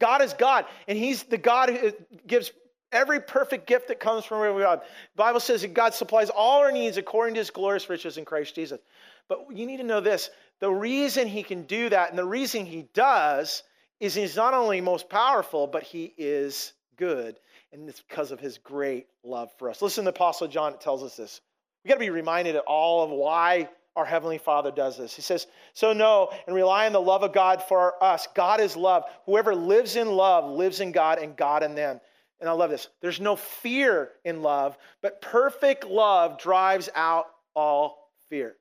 God 0.00 0.22
is 0.22 0.32
God, 0.32 0.64
and 0.88 0.96
He's 0.96 1.22
the 1.24 1.38
God 1.38 1.70
who 1.70 1.92
gives 2.26 2.52
every 2.90 3.20
perfect 3.20 3.66
gift 3.66 3.88
that 3.88 4.00
comes 4.00 4.24
from 4.24 4.40
God. 4.58 4.80
The 4.80 5.22
Bible 5.22 5.40
says 5.40 5.62
that 5.62 5.74
God 5.74 5.94
supplies 5.94 6.30
all 6.30 6.60
our 6.60 6.72
needs 6.72 6.96
according 6.96 7.34
to 7.34 7.40
His 7.40 7.50
glorious 7.50 7.88
riches 7.88 8.16
in 8.16 8.24
Christ 8.24 8.54
Jesus. 8.54 8.80
But 9.28 9.46
you 9.50 9.66
need 9.66 9.76
to 9.76 9.84
know 9.84 10.00
this 10.00 10.30
the 10.58 10.70
reason 10.70 11.28
He 11.28 11.42
can 11.42 11.62
do 11.62 11.88
that 11.90 12.10
and 12.10 12.18
the 12.18 12.24
reason 12.24 12.66
He 12.66 12.88
does 12.94 13.62
is 14.00 14.14
He's 14.14 14.36
not 14.36 14.54
only 14.54 14.80
most 14.80 15.08
powerful, 15.08 15.66
but 15.66 15.82
He 15.82 16.12
is 16.16 16.72
good. 16.96 17.38
And 17.72 17.88
it's 17.88 18.02
because 18.02 18.32
of 18.32 18.40
His 18.40 18.58
great 18.58 19.06
love 19.22 19.50
for 19.58 19.70
us. 19.70 19.82
Listen 19.82 20.04
to 20.04 20.10
Apostle 20.10 20.48
John, 20.48 20.78
tells 20.78 21.02
us 21.02 21.16
this. 21.16 21.40
We 21.84 21.88
got 21.88 21.94
to 21.94 22.00
be 22.00 22.10
reminded 22.10 22.56
at 22.56 22.64
all 22.66 23.04
of 23.04 23.10
why 23.10 23.68
our 23.96 24.04
Heavenly 24.04 24.38
Father 24.38 24.70
does 24.70 24.98
this. 24.98 25.14
He 25.14 25.22
says, 25.22 25.46
So 25.72 25.92
know 25.92 26.30
and 26.46 26.54
rely 26.54 26.86
on 26.86 26.92
the 26.92 27.00
love 27.00 27.22
of 27.22 27.32
God 27.32 27.62
for 27.62 28.02
us. 28.02 28.28
God 28.34 28.60
is 28.60 28.76
love. 28.76 29.04
Whoever 29.26 29.54
lives 29.54 29.96
in 29.96 30.08
love 30.08 30.50
lives 30.50 30.80
in 30.80 30.92
God 30.92 31.18
and 31.18 31.36
God 31.36 31.62
in 31.62 31.74
them. 31.74 32.00
And 32.40 32.48
I 32.48 32.52
love 32.52 32.70
this. 32.70 32.88
There's 33.02 33.20
no 33.20 33.36
fear 33.36 34.12
in 34.24 34.42
love, 34.42 34.78
but 35.02 35.20
perfect 35.20 35.84
love 35.84 36.38
drives 36.38 36.88
out 36.94 37.26
all 37.54 38.10
fear. 38.30 38.56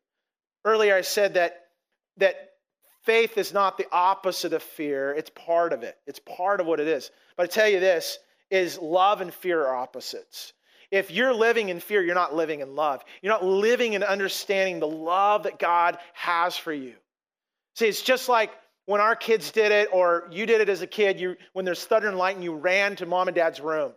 Earlier 0.65 0.95
I 0.95 1.01
said 1.01 1.35
that, 1.35 1.67
that 2.17 2.49
faith 3.03 3.37
is 3.37 3.53
not 3.53 3.77
the 3.77 3.87
opposite 3.91 4.51
of 4.51 4.61
fear, 4.61 5.13
it's 5.13 5.29
part 5.29 5.71
of 5.71 5.83
it. 5.83 5.97
It's 6.05 6.19
part 6.19 6.59
of 6.59 6.67
what 6.67 6.81
it 6.81 6.87
is. 6.87 7.11
But 7.37 7.43
I 7.43 7.47
tell 7.47 7.69
you 7.69 7.79
this 7.79 8.19
is 8.49 8.77
love 8.79 9.21
and 9.21 9.33
fear 9.33 9.61
are 9.65 9.75
opposites. 9.75 10.53
If 10.91 11.11
you're 11.11 11.33
living 11.33 11.69
in 11.69 11.79
fear, 11.79 12.01
you're 12.01 12.15
not 12.15 12.35
living 12.35 12.61
in 12.61 12.75
love. 12.75 13.03
You're 13.21 13.33
not 13.33 13.45
living 13.45 13.93
in 13.93 14.03
understanding 14.03 14.79
the 14.79 14.87
love 14.87 15.43
that 15.43 15.59
God 15.59 15.99
has 16.13 16.57
for 16.57 16.73
you. 16.73 16.95
See, 17.75 17.87
it's 17.87 18.01
just 18.01 18.27
like 18.27 18.51
when 18.87 19.01
our 19.01 19.15
kids 19.15 19.51
did 19.51 19.71
it, 19.71 19.89
or 19.93 20.27
you 20.31 20.47
did 20.47 20.61
it 20.61 20.69
as 20.69 20.81
a 20.81 20.87
kid, 20.87 21.19
you, 21.19 21.35
when 21.53 21.63
there's 21.63 21.85
thunder 21.85 22.07
and 22.07 22.17
lightning, 22.17 22.43
you 22.43 22.55
ran 22.55 22.95
to 22.95 23.05
mom 23.05 23.27
and 23.27 23.35
dad's 23.35 23.59
room. 23.59 23.93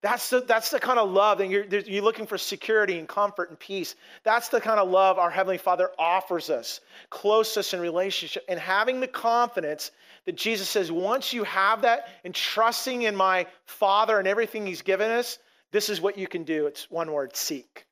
That's 0.00 0.30
the, 0.30 0.40
that's 0.40 0.70
the 0.70 0.78
kind 0.78 1.00
of 1.00 1.10
love, 1.10 1.40
and 1.40 1.50
you're, 1.50 1.64
you're 1.64 2.04
looking 2.04 2.28
for 2.28 2.38
security 2.38 3.00
and 3.00 3.08
comfort 3.08 3.50
and 3.50 3.58
peace. 3.58 3.96
That's 4.22 4.48
the 4.48 4.60
kind 4.60 4.78
of 4.78 4.88
love 4.88 5.18
our 5.18 5.28
Heavenly 5.28 5.58
Father 5.58 5.90
offers 5.98 6.50
us, 6.50 6.80
closeness 7.10 7.72
and 7.72 7.82
relationship, 7.82 8.44
and 8.48 8.60
having 8.60 9.00
the 9.00 9.08
confidence 9.08 9.90
that 10.28 10.36
Jesus 10.36 10.68
says, 10.68 10.92
once 10.92 11.32
you 11.32 11.42
have 11.44 11.80
that 11.82 12.06
and 12.22 12.34
trusting 12.34 13.00
in 13.00 13.16
my 13.16 13.46
Father 13.64 14.18
and 14.18 14.28
everything 14.28 14.66
He's 14.66 14.82
given 14.82 15.10
us, 15.10 15.38
this 15.72 15.88
is 15.88 16.02
what 16.02 16.18
you 16.18 16.26
can 16.26 16.44
do. 16.44 16.66
It's 16.66 16.90
one 16.90 17.10
word 17.12 17.34
seek. 17.34 17.86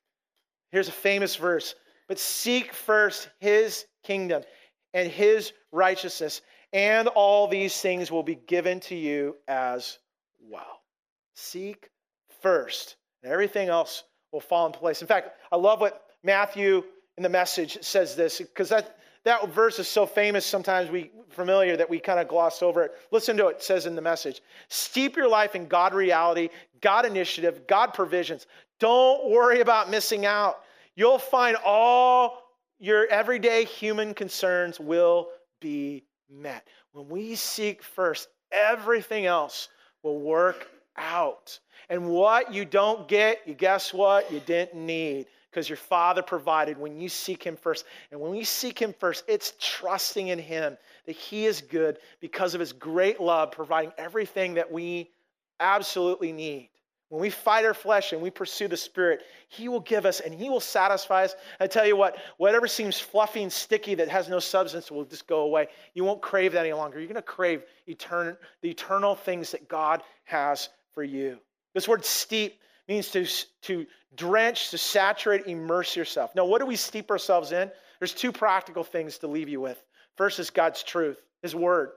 Here's 0.69 0.87
a 0.87 0.91
famous 0.91 1.35
verse. 1.35 1.73
But 2.07 2.19
seek 2.19 2.73
first 2.73 3.27
his 3.39 3.85
kingdom 4.03 4.43
and 4.93 5.09
his 5.09 5.51
righteousness, 5.71 6.41
and 6.73 7.07
all 7.07 7.47
these 7.47 7.81
things 7.81 8.11
will 8.11 8.21
be 8.21 8.35
given 8.35 8.81
to 8.81 8.95
you 8.95 9.37
as 9.47 9.97
well. 10.39 10.83
Seek 11.33 11.89
first, 12.43 12.97
and 13.23 13.33
everything 13.33 13.69
else 13.69 14.03
will 14.31 14.41
fall 14.41 14.67
in 14.67 14.73
place. 14.73 15.01
In 15.01 15.07
fact, 15.07 15.31
I 15.51 15.55
love 15.55 15.81
what 15.81 16.03
Matthew 16.21 16.83
in 17.17 17.23
the 17.23 17.29
message 17.29 17.79
says 17.81 18.15
this 18.15 18.37
because 18.37 18.69
that 18.69 18.95
that 19.27 19.47
verse 19.49 19.77
is 19.79 19.87
so 19.87 20.05
famous 20.05 20.45
sometimes 20.45 20.89
we 20.89 21.11
familiar 21.29 21.77
that 21.77 21.89
we 21.89 21.99
kind 21.99 22.19
of 22.19 22.27
gloss 22.27 22.63
over 22.63 22.83
it. 22.83 22.91
Listen 23.11 23.37
to 23.37 23.47
it. 23.47 23.57
It 23.57 23.63
says 23.63 23.85
in 23.85 23.95
the 23.95 24.01
message, 24.01 24.41
steep 24.69 25.15
your 25.15 25.29
life 25.29 25.53
in 25.53 25.67
God 25.67 25.93
reality, 25.93 26.49
God 26.81 27.05
initiative, 27.05 27.67
God 27.67 27.93
provisions. 27.93 28.47
Don't 28.79 29.29
worry 29.29 29.61
about 29.61 29.89
missing 29.89 30.25
out. 30.25 30.61
You'll 30.95 31.19
find 31.19 31.55
all 31.63 32.41
your 32.79 33.05
everyday 33.07 33.65
human 33.65 34.13
concerns 34.13 34.79
will 34.79 35.29
be 35.59 36.03
met. 36.29 36.67
When 36.93 37.07
we 37.07 37.35
seek 37.35 37.83
first, 37.83 38.29
everything 38.51 39.25
else 39.25 39.69
will 40.03 40.19
work 40.19 40.67
out. 40.97 41.59
And 41.89 42.07
what 42.07 42.53
you 42.53 42.65
don't 42.65 43.07
get, 43.07 43.41
you 43.45 43.53
guess 43.53 43.93
what? 43.93 44.31
You 44.31 44.39
didn't 44.39 44.75
need 44.75 45.27
because 45.57 45.69
your 45.69 45.77
Father 45.77 46.21
provided 46.21 46.77
when 46.77 46.99
you 46.99 47.09
seek 47.09 47.41
Him 47.41 47.55
first. 47.55 47.85
And 48.11 48.21
when 48.21 48.29
we 48.29 48.43
seek 48.43 48.77
Him 48.77 48.93
first, 48.99 49.23
it's 49.27 49.53
trusting 49.59 50.27
in 50.27 50.37
Him 50.37 50.77
that 51.07 51.15
He 51.15 51.47
is 51.47 51.61
good 51.61 51.97
because 52.19 52.53
of 52.53 52.59
His 52.59 52.73
great 52.73 53.19
love, 53.19 53.49
providing 53.49 53.91
everything 53.97 54.53
that 54.53 54.71
we 54.71 55.09
absolutely 55.59 56.31
need. 56.31 56.69
When 57.09 57.19
we 57.19 57.31
fight 57.31 57.65
our 57.65 57.73
flesh 57.73 58.13
and 58.13 58.21
we 58.21 58.29
pursue 58.29 58.67
the 58.67 58.77
Spirit, 58.77 59.21
He 59.49 59.67
will 59.67 59.79
give 59.79 60.05
us 60.05 60.19
and 60.19 60.31
He 60.31 60.47
will 60.47 60.59
satisfy 60.59 61.23
us. 61.23 61.33
I 61.59 61.65
tell 61.65 61.87
you 61.87 61.95
what, 61.95 62.17
whatever 62.37 62.67
seems 62.67 62.99
fluffy 62.99 63.41
and 63.41 63.51
sticky 63.51 63.95
that 63.95 64.09
has 64.09 64.29
no 64.29 64.37
substance 64.37 64.91
will 64.91 65.05
just 65.05 65.25
go 65.25 65.39
away. 65.39 65.69
You 65.95 66.03
won't 66.03 66.21
crave 66.21 66.51
that 66.51 66.67
any 66.67 66.73
longer. 66.73 66.99
You're 66.99 67.07
going 67.07 67.15
to 67.15 67.23
crave 67.23 67.63
etern- 67.89 68.37
the 68.61 68.69
eternal 68.69 69.15
things 69.15 69.49
that 69.53 69.67
God 69.67 70.03
has 70.25 70.69
for 70.93 71.01
you. 71.01 71.39
This 71.73 71.87
word 71.87 72.05
steep 72.05 72.59
means 72.87 73.09
to, 73.11 73.25
to 73.63 73.85
drench, 74.15 74.71
to 74.71 74.77
saturate, 74.77 75.47
immerse 75.47 75.95
yourself. 75.95 76.33
Now, 76.35 76.45
what 76.45 76.59
do 76.59 76.65
we 76.65 76.75
steep 76.75 77.11
ourselves 77.11 77.51
in? 77.51 77.71
There's 77.99 78.13
two 78.13 78.31
practical 78.31 78.83
things 78.83 79.17
to 79.19 79.27
leave 79.27 79.49
you 79.49 79.61
with. 79.61 79.81
First 80.15 80.39
is 80.39 80.49
God's 80.49 80.83
truth, 80.83 81.21
His 81.41 81.55
word. 81.55 81.89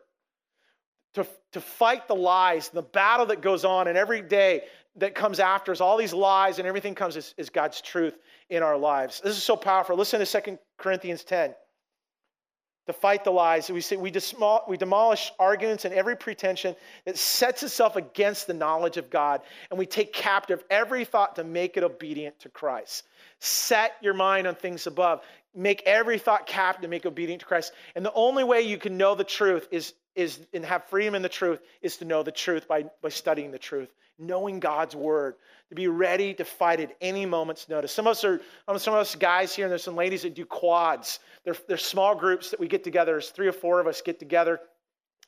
To, 1.15 1.27
to 1.53 1.61
fight 1.61 2.07
the 2.07 2.15
lies, 2.15 2.69
the 2.69 2.83
battle 2.83 3.27
that 3.27 3.41
goes 3.41 3.65
on, 3.65 3.89
and 3.89 3.99
every 3.99 4.23
day 4.23 4.63
that 4.97 5.15
comes 5.15 5.41
after 5.41 5.73
us, 5.73 5.81
all 5.81 5.97
these 5.97 6.13
lies 6.13 6.59
and 6.59 6.69
everything 6.69 6.95
comes 6.95 7.17
is, 7.17 7.35
is 7.37 7.51
God's 7.51 7.81
truth 7.81 8.17
in 8.49 8.63
our 8.63 8.77
lives. 8.77 9.21
This 9.23 9.37
is 9.37 9.43
so 9.43 9.57
powerful. 9.57 9.97
Listen 9.97 10.25
to 10.25 10.41
2 10.43 10.59
Corinthians 10.79 11.25
10 11.25 11.55
to 12.87 12.93
fight 12.93 13.25
the 13.25 13.31
lies. 13.31 13.71
We 13.71 13.81
say 13.81 13.97
we, 13.97 14.13
we 14.69 14.77
demolish 14.77 15.33
arguments 15.39 15.85
and 15.85 15.95
every 15.95 16.17
pretension 16.17 16.75
that 17.05 17.17
sets 17.17 17.63
itself 17.63 17.97
against 17.97 18.47
the 18.47 18.55
knowledge 18.55 18.97
of 18.97 19.11
God, 19.11 19.43
and 19.71 19.79
we 19.79 19.87
take 19.87 20.13
captive 20.13 20.65
every 20.71 21.05
thought 21.05 21.37
to 21.37 21.45
make 21.45 21.77
it 21.77 21.85
obedient 21.85 22.39
to 22.41 22.49
Christ. 22.49 23.05
Set 23.39 23.93
your 24.01 24.15
mind 24.15 24.47
on 24.47 24.55
things 24.55 24.87
above. 24.87 25.21
Make 25.55 25.83
every 25.85 26.19
thought 26.19 26.47
captive 26.47 26.83
to 26.83 26.89
make 26.89 27.07
obedient 27.07 27.41
to 27.41 27.47
Christ. 27.47 27.73
And 27.95 28.05
the 28.05 28.13
only 28.13 28.45
way 28.45 28.63
you 28.63 28.79
can 28.79 28.97
know 28.97 29.15
the 29.15 29.25
truth 29.25 29.69
is, 29.71 29.95
is 30.15 30.39
and 30.53 30.65
have 30.65 30.85
freedom 30.85 31.15
in 31.15 31.23
the 31.23 31.29
truth 31.29 31.61
is 31.83 31.99
to 31.99 32.05
know 32.05 32.23
the 32.23 32.33
truth 32.33 32.67
by, 32.69 32.85
by 33.03 33.09
studying 33.09 33.51
the 33.51 33.59
truth 33.59 33.89
knowing 34.21 34.61
God's 34.61 34.95
word, 34.95 35.35
to 35.71 35.75
be 35.75 35.89
ready 35.89 36.35
to 36.35 36.45
fight 36.45 36.81
at 36.81 36.95
any 37.01 37.27
moment's 37.27 37.69
notice. 37.69 37.93
Some 37.93 38.07
of 38.07 38.13
us 38.13 38.25
are, 38.25 38.41
um, 38.69 38.79
some 38.79 38.95
of 38.95 39.01
us 39.01 39.15
guys 39.15 39.55
here, 39.55 39.65
and 39.65 39.71
there's 39.71 39.83
some 39.83 39.97
ladies 39.97 40.23
that 40.23 40.35
do 40.35 40.45
quads. 40.45 41.19
They're, 41.45 41.57
they're 41.67 41.79
small 41.79 42.15
groups 42.15 42.51
that 42.51 42.61
we 42.61 42.69
get 42.69 42.85
together. 42.85 43.13
There's 43.13 43.31
three 43.31 43.49
or 43.49 43.53
four 43.53 43.81
of 43.81 43.87
us 43.87 44.03
get 44.03 44.19
together 44.19 44.61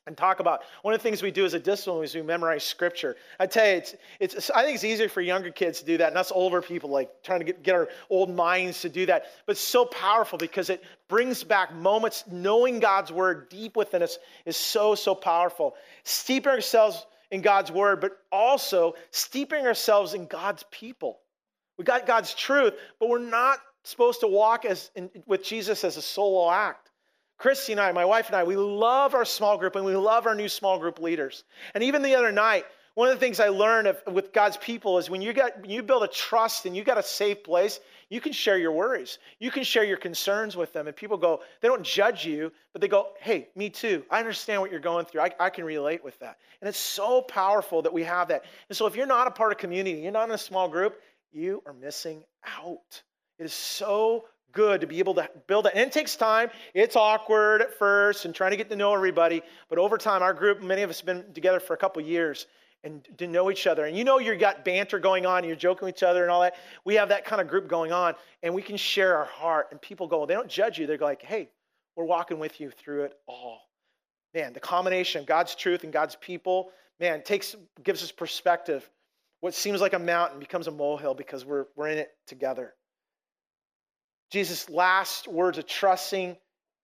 and 0.06 0.16
talk 0.16 0.40
about. 0.40 0.62
One 0.82 0.94
of 0.94 1.00
the 1.00 1.02
things 1.02 1.22
we 1.22 1.30
do 1.30 1.44
as 1.44 1.54
a 1.54 1.60
discipline 1.60 2.04
is 2.04 2.14
we 2.14 2.22
memorize 2.22 2.64
scripture. 2.64 3.16
I 3.38 3.46
tell 3.46 3.66
you, 3.66 3.76
it's, 3.76 3.94
it's, 4.20 4.50
I 4.50 4.64
think 4.64 4.74
it's 4.74 4.84
easier 4.84 5.08
for 5.08 5.20
younger 5.20 5.50
kids 5.50 5.80
to 5.80 5.86
do 5.86 5.98
that, 5.98 6.08
and 6.08 6.18
us 6.18 6.32
older 6.32 6.60
people, 6.60 6.90
like 6.90 7.10
trying 7.22 7.40
to 7.40 7.44
get, 7.44 7.62
get 7.62 7.74
our 7.74 7.88
old 8.10 8.34
minds 8.34 8.80
to 8.82 8.88
do 8.88 9.06
that. 9.06 9.26
But 9.46 9.56
so 9.56 9.84
powerful 9.84 10.38
because 10.38 10.70
it 10.70 10.82
brings 11.08 11.44
back 11.44 11.74
moments. 11.74 12.24
Knowing 12.30 12.80
God's 12.80 13.12
word 13.12 13.48
deep 13.48 13.76
within 13.76 14.02
us 14.02 14.18
is 14.44 14.56
so, 14.56 14.94
so 14.94 15.14
powerful. 15.14 15.74
Steeping 16.04 16.50
ourselves 16.50 17.06
in 17.30 17.40
God's 17.40 17.70
word, 17.70 18.00
but 18.00 18.18
also 18.30 18.94
steeping 19.10 19.66
ourselves 19.66 20.14
in 20.14 20.26
God's 20.26 20.64
people. 20.70 21.20
We 21.78 21.84
got 21.84 22.06
God's 22.06 22.34
truth, 22.34 22.74
but 23.00 23.08
we're 23.08 23.18
not 23.18 23.58
supposed 23.84 24.20
to 24.20 24.28
walk 24.28 24.64
as 24.64 24.90
in, 24.94 25.10
with 25.26 25.42
Jesus 25.42 25.82
as 25.84 25.96
a 25.96 26.02
solo 26.02 26.50
act. 26.50 26.91
Christy 27.42 27.72
and 27.72 27.80
I, 27.80 27.90
my 27.90 28.04
wife 28.04 28.28
and 28.28 28.36
I, 28.36 28.44
we 28.44 28.54
love 28.54 29.14
our 29.14 29.24
small 29.24 29.58
group 29.58 29.74
and 29.74 29.84
we 29.84 29.96
love 29.96 30.28
our 30.28 30.34
new 30.36 30.48
small 30.48 30.78
group 30.78 31.00
leaders. 31.00 31.42
And 31.74 31.82
even 31.82 32.00
the 32.00 32.14
other 32.14 32.30
night, 32.30 32.66
one 32.94 33.08
of 33.08 33.14
the 33.14 33.18
things 33.18 33.40
I 33.40 33.48
learned 33.48 33.88
of, 33.88 34.00
with 34.12 34.32
God's 34.32 34.56
people 34.58 34.96
is 34.98 35.10
when 35.10 35.20
you 35.20 35.32
got 35.32 35.60
when 35.60 35.68
you 35.68 35.82
build 35.82 36.04
a 36.04 36.08
trust 36.08 36.66
and 36.66 36.76
you 36.76 36.84
got 36.84 36.98
a 36.98 37.02
safe 37.02 37.42
place, 37.42 37.80
you 38.10 38.20
can 38.20 38.30
share 38.30 38.58
your 38.58 38.70
worries. 38.70 39.18
You 39.40 39.50
can 39.50 39.64
share 39.64 39.82
your 39.82 39.96
concerns 39.96 40.56
with 40.56 40.72
them. 40.72 40.86
And 40.86 40.94
people 40.94 41.16
go, 41.16 41.40
they 41.60 41.66
don't 41.66 41.82
judge 41.82 42.24
you, 42.24 42.52
but 42.72 42.80
they 42.80 42.86
go, 42.86 43.08
hey, 43.18 43.48
me 43.56 43.70
too. 43.70 44.04
I 44.08 44.20
understand 44.20 44.60
what 44.60 44.70
you're 44.70 44.78
going 44.78 45.06
through. 45.06 45.22
I, 45.22 45.32
I 45.40 45.50
can 45.50 45.64
relate 45.64 46.04
with 46.04 46.16
that. 46.20 46.38
And 46.60 46.68
it's 46.68 46.78
so 46.78 47.22
powerful 47.22 47.82
that 47.82 47.92
we 47.92 48.04
have 48.04 48.28
that. 48.28 48.44
And 48.68 48.78
so 48.78 48.86
if 48.86 48.94
you're 48.94 49.04
not 49.04 49.26
a 49.26 49.32
part 49.32 49.50
of 49.50 49.58
community, 49.58 49.98
you're 49.98 50.12
not 50.12 50.28
in 50.28 50.34
a 50.36 50.38
small 50.38 50.68
group, 50.68 51.00
you 51.32 51.60
are 51.66 51.72
missing 51.72 52.22
out. 52.60 53.02
It 53.40 53.46
is 53.46 53.52
so 53.52 54.26
good 54.52 54.82
to 54.82 54.86
be 54.86 54.98
able 54.98 55.14
to 55.14 55.28
build 55.46 55.64
that. 55.66 55.74
And 55.74 55.82
it 55.82 55.92
takes 55.92 56.16
time. 56.16 56.50
It's 56.74 56.96
awkward 56.96 57.62
at 57.62 57.78
first 57.78 58.24
and 58.24 58.34
trying 58.34 58.52
to 58.52 58.56
get 58.56 58.70
to 58.70 58.76
know 58.76 58.94
everybody. 58.94 59.42
But 59.68 59.78
over 59.78 59.98
time, 59.98 60.22
our 60.22 60.34
group, 60.34 60.62
many 60.62 60.82
of 60.82 60.90
us 60.90 61.00
have 61.00 61.06
been 61.06 61.32
together 61.32 61.60
for 61.60 61.74
a 61.74 61.76
couple 61.76 62.02
years 62.02 62.46
and 62.84 63.06
to 63.18 63.26
know 63.26 63.50
each 63.50 63.66
other. 63.66 63.84
And 63.84 63.96
you 63.96 64.04
know 64.04 64.18
you've 64.18 64.40
got 64.40 64.64
banter 64.64 64.98
going 64.98 65.24
on, 65.24 65.44
you're 65.44 65.56
joking 65.56 65.86
with 65.86 65.96
each 65.96 66.02
other 66.02 66.22
and 66.22 66.30
all 66.30 66.42
that. 66.42 66.54
We 66.84 66.94
have 66.96 67.10
that 67.10 67.24
kind 67.24 67.40
of 67.40 67.48
group 67.48 67.68
going 67.68 67.92
on, 67.92 68.14
and 68.42 68.54
we 68.54 68.62
can 68.62 68.76
share 68.76 69.16
our 69.16 69.24
heart. 69.24 69.68
And 69.70 69.80
people 69.80 70.08
go, 70.08 70.26
they 70.26 70.34
don't 70.34 70.48
judge 70.48 70.78
you. 70.78 70.86
They're 70.86 70.98
like, 70.98 71.22
hey, 71.22 71.48
we're 71.96 72.04
walking 72.04 72.38
with 72.38 72.60
you 72.60 72.70
through 72.70 73.04
it 73.04 73.14
all. 73.26 73.60
Man, 74.34 74.52
the 74.52 74.60
combination 74.60 75.20
of 75.20 75.26
God's 75.26 75.54
truth 75.54 75.84
and 75.84 75.92
God's 75.92 76.16
people 76.16 76.72
man, 77.02 77.22
takes 77.22 77.54
gives 77.82 78.02
us 78.02 78.12
perspective. 78.12 78.88
What 79.40 79.54
seems 79.54 79.80
like 79.80 79.92
a 79.92 79.98
mountain 79.98 80.38
becomes 80.38 80.68
a 80.68 80.70
molehill 80.70 81.14
because 81.14 81.44
we're, 81.44 81.66
we're 81.74 81.88
in 81.88 81.98
it 81.98 82.10
together. 82.26 82.74
Jesus' 84.32 84.70
last 84.70 85.28
words 85.28 85.58
of 85.58 85.66
trusting 85.66 86.38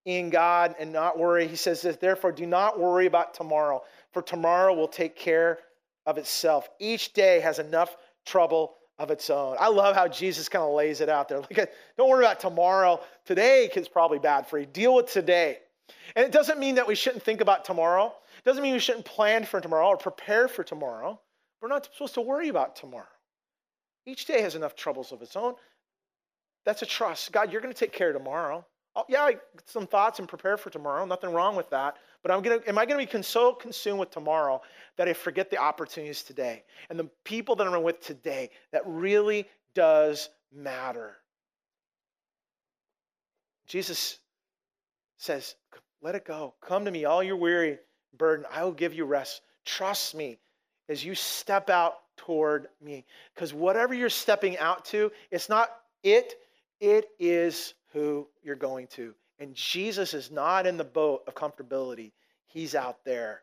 in 0.05 0.29
God 0.29 0.75
and 0.79 0.93
not 0.93 1.19
worry, 1.19 1.49
he 1.49 1.57
says 1.57 1.81
this, 1.81 1.97
therefore, 1.97 2.31
do 2.31 2.45
not 2.45 2.79
worry 2.79 3.07
about 3.07 3.33
tomorrow, 3.33 3.83
for 4.13 4.21
tomorrow 4.21 4.75
will 4.75 4.87
take 4.87 5.17
care 5.17 5.61
of 6.05 6.19
itself. 6.19 6.69
Each 6.79 7.15
day 7.15 7.41
has 7.41 7.59
enough 7.59 7.97
trouble 8.27 8.75
of 8.99 9.11
its 9.11 9.31
own. 9.31 9.57
I 9.59 9.69
love 9.69 9.97
how 9.97 10.09
Jesus 10.09 10.51
kind 10.51 10.63
of 10.63 10.75
lays 10.75 11.01
it 11.01 11.09
out 11.09 11.31
there. 11.31 11.39
Like, 11.51 11.73
don't 11.97 12.11
worry 12.11 12.27
about 12.27 12.39
tomorrow. 12.39 13.01
Today 13.25 13.71
is 13.75 13.89
probably 13.89 14.19
bad 14.19 14.47
for 14.47 14.59
you. 14.59 14.67
Deal 14.67 14.95
with 14.95 15.11
today. 15.11 15.57
And 16.17 16.27
it 16.27 16.33
doesn't 16.33 16.59
mean 16.59 16.75
that 16.75 16.87
we 16.87 16.95
shouldn't 16.95 17.23
think 17.23 17.41
about 17.41 17.65
tomorrow. 17.65 18.13
It 18.37 18.45
doesn't 18.45 18.63
mean 18.63 18.75
we 18.75 18.79
shouldn't 18.79 19.07
plan 19.07 19.47
for 19.47 19.59
tomorrow 19.59 19.87
or 19.87 19.97
prepare 19.97 20.49
for 20.49 20.65
tomorrow. 20.65 21.19
We're 21.63 21.69
not 21.69 21.87
supposed 21.87 22.15
to 22.15 22.21
worry 22.21 22.49
about 22.49 22.77
tomorrow. 22.77 23.07
Each 24.05 24.27
day 24.27 24.43
has 24.43 24.55
enough 24.55 24.77
troubles 24.77 25.13
of 25.13 25.23
its 25.23 25.35
own. 25.35 25.55
That's 26.69 26.83
a 26.83 26.87
trust. 26.87 27.33
God, 27.33 27.51
you're 27.51 27.63
going 27.63 27.73
to 27.73 27.81
take 27.81 27.95
care 27.95 28.11
of 28.11 28.15
tomorrow. 28.15 28.63
Oh, 28.95 29.05
yeah, 29.09 29.23
I 29.23 29.37
some 29.65 29.87
thoughts 29.87 30.19
and 30.19 30.29
prepare 30.29 30.59
for 30.59 30.69
tomorrow. 30.69 31.07
Nothing 31.07 31.33
wrong 31.33 31.57
with 31.57 31.71
that. 31.71 31.97
But 32.23 32.31
I'm 32.31 32.43
gonna, 32.43 32.59
am 32.67 32.77
I 32.77 32.85
going 32.85 33.07
to 33.07 33.17
be 33.17 33.23
so 33.23 33.55
consumed 33.55 34.01
with 34.01 34.11
tomorrow 34.11 34.61
that 34.99 35.09
I 35.09 35.15
forget 35.15 35.49
the 35.49 35.57
opportunities 35.57 36.23
today 36.23 36.65
and 36.91 36.99
the 36.99 37.09
people 37.25 37.57
that 37.57 37.67
I'm 37.67 37.83
with 37.83 38.03
today 38.03 38.51
that 38.73 38.83
really 38.85 39.47
does 39.73 40.29
matter? 40.55 41.17
Jesus 43.67 44.19
says, 45.17 45.55
Let 46.03 46.17
it 46.17 46.27
go. 46.27 46.53
Come 46.61 46.85
to 46.85 46.91
me, 46.91 47.07
all 47.07 47.23
your 47.23 47.37
weary 47.37 47.79
burden. 48.19 48.45
I 48.53 48.63
will 48.63 48.73
give 48.73 48.93
you 48.93 49.07
rest. 49.07 49.41
Trust 49.65 50.15
me 50.15 50.39
as 50.91 51.03
you 51.03 51.15
step 51.15 51.71
out 51.71 51.95
toward 52.19 52.69
me. 52.85 53.07
Because 53.35 53.55
whatever 53.55 53.95
you're 53.95 54.11
stepping 54.11 54.59
out 54.59 54.85
to, 54.87 55.11
it's 55.31 55.49
not 55.49 55.71
it, 56.03 56.35
it 56.81 57.07
is 57.19 57.75
who 57.93 58.27
you're 58.43 58.57
going 58.57 58.87
to. 58.89 59.15
And 59.39 59.55
Jesus 59.55 60.15
is 60.15 60.31
not 60.31 60.67
in 60.67 60.77
the 60.77 60.85
boat 60.85 61.23
of 61.27 61.35
comfortability. 61.35 62.13
He's 62.47 62.75
out 62.75 63.05
there. 63.05 63.43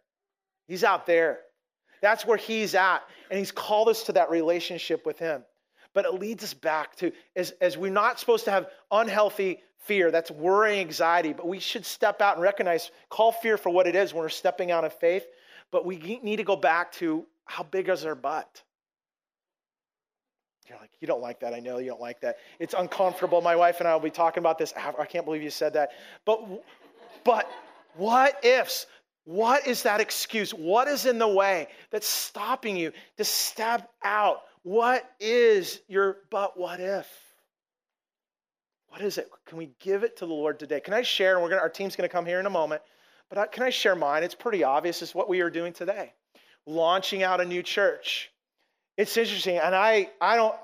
He's 0.68 0.84
out 0.84 1.06
there. 1.06 1.40
That's 2.02 2.26
where 2.26 2.38
he's 2.38 2.76
at. 2.76 3.00
And 3.30 3.40
he's 3.40 3.52
called 3.52 3.90
us 3.90 4.04
to 4.04 4.14
that 4.14 4.30
relationship 4.30 5.06
with 5.06 5.18
him. 5.20 5.44
But 5.94 6.06
it 6.06 6.14
leads 6.16 6.44
us 6.44 6.54
back 6.54 6.96
to 6.98 7.12
as, 7.36 7.52
as 7.62 7.78
we're 7.78 7.92
not 7.92 8.20
supposed 8.20 8.46
to 8.46 8.52
have 8.52 8.68
unhealthy 8.92 9.60
fear, 9.80 10.12
that's 10.12 10.32
worrying, 10.32 10.82
anxiety, 10.82 11.32
but 11.32 11.48
we 11.48 11.60
should 11.60 11.86
step 11.86 12.22
out 12.22 12.36
and 12.36 12.44
recognize, 12.44 12.92
call 13.10 13.32
fear 13.32 13.58
for 13.58 13.70
what 13.70 13.88
it 13.88 13.96
is 13.96 14.14
when 14.14 14.22
we're 14.22 14.30
stepping 14.30 14.72
out 14.72 14.84
of 14.84 14.94
faith. 14.94 15.26
But 15.72 15.86
we 15.86 16.20
need 16.22 16.38
to 16.38 16.44
go 16.44 16.56
back 16.56 16.92
to 16.94 17.26
how 17.46 17.64
big 17.64 17.88
is 17.90 18.06
our 18.06 18.16
butt? 18.16 18.64
You're 20.68 20.80
like, 20.80 20.92
you 21.00 21.08
don't 21.08 21.22
like 21.22 21.40
that. 21.42 21.54
I 21.54 21.60
know 21.60 21.78
you 21.78 21.90
don't 21.90 22.02
like 22.02 22.22
that. 22.22 22.38
It's 22.60 22.74
uncomfortable. 22.74 23.42
My 23.42 23.56
wife 23.56 23.80
and 23.80 23.88
I 23.88 23.94
will 23.94 24.02
be 24.02 24.10
talking 24.10 24.42
about 24.42 24.58
this. 24.58 24.74
I 24.76 25.06
can't 25.06 25.26
believe 25.26 25.44
you 25.44 25.52
said 25.52 25.74
that. 25.74 25.92
But, 26.26 26.44
but 27.24 27.50
what 27.96 28.44
ifs? 28.44 28.88
What 29.26 29.68
is 29.68 29.84
that 29.84 30.02
excuse? 30.02 30.52
What 30.52 30.88
is 30.88 31.06
in 31.06 31.20
the 31.20 31.28
way 31.28 31.68
that's 31.92 32.08
stopping 32.08 32.78
you 32.78 32.92
to 33.18 33.24
step 33.24 33.92
out? 34.04 34.42
What 34.64 35.10
is 35.20 35.82
your 35.88 36.18
but 36.32 36.58
what 36.58 36.80
if? 36.80 37.08
What 38.88 39.02
is 39.02 39.18
it? 39.18 39.30
Can 39.46 39.58
we 39.58 39.72
give 39.80 40.04
it 40.04 40.18
to 40.18 40.26
the 40.26 40.34
Lord 40.34 40.58
today? 40.58 40.80
Can 40.80 40.94
I 40.94 41.02
share? 41.02 41.34
And 41.34 41.44
we're 41.44 41.50
gonna, 41.50 41.62
our 41.62 41.70
team's 41.70 41.96
going 41.96 42.08
to 42.08 42.12
come 42.12 42.26
here 42.26 42.40
in 42.40 42.46
a 42.46 42.52
moment. 42.52 42.82
But 43.30 43.52
can 43.52 43.64
I 43.64 43.70
share 43.70 43.96
mine? 43.96 44.24
It's 44.24 44.36
pretty 44.36 44.64
obvious. 44.64 45.02
It's 45.02 45.14
what 45.14 45.28
we 45.28 45.42
are 45.42 45.50
doing 45.50 45.74
today. 45.74 46.14
Launching 46.66 47.22
out 47.22 47.42
a 47.42 47.46
new 47.46 47.62
church. 47.62 48.32
It's 48.98 49.18
interesting, 49.18 49.58
and 49.58 49.76
I, 49.76 50.10
I 50.22 50.36
don't, 50.38 50.56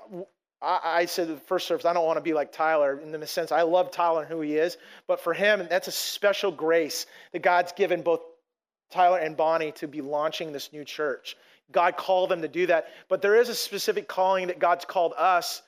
I, 0.62 1.06
said 1.06 1.28
the 1.28 1.36
first 1.36 1.66
service, 1.66 1.84
I 1.84 1.92
don't 1.92 2.06
want 2.06 2.16
to 2.16 2.22
be 2.22 2.32
like 2.32 2.52
Tyler 2.52 2.98
in 2.98 3.12
the 3.12 3.26
sense 3.26 3.52
I 3.52 3.62
love 3.62 3.90
Tyler 3.90 4.22
and 4.22 4.30
who 4.30 4.40
he 4.40 4.56
is, 4.56 4.78
but 5.06 5.20
for 5.20 5.34
him, 5.34 5.66
that's 5.68 5.88
a 5.88 5.92
special 5.92 6.50
grace 6.50 7.06
that 7.32 7.42
God's 7.42 7.72
given 7.72 8.02
both 8.02 8.20
Tyler 8.90 9.18
and 9.18 9.36
Bonnie 9.36 9.72
to 9.72 9.88
be 9.88 10.00
launching 10.00 10.52
this 10.52 10.72
new 10.72 10.84
church. 10.84 11.36
God 11.72 11.96
called 11.96 12.30
them 12.30 12.42
to 12.42 12.48
do 12.48 12.66
that, 12.66 12.86
but 13.08 13.22
there 13.22 13.36
is 13.36 13.48
a 13.48 13.54
specific 13.54 14.08
calling 14.08 14.46
that 14.46 14.58
God's 14.58 14.84
called 14.84 15.14
us 15.16 15.62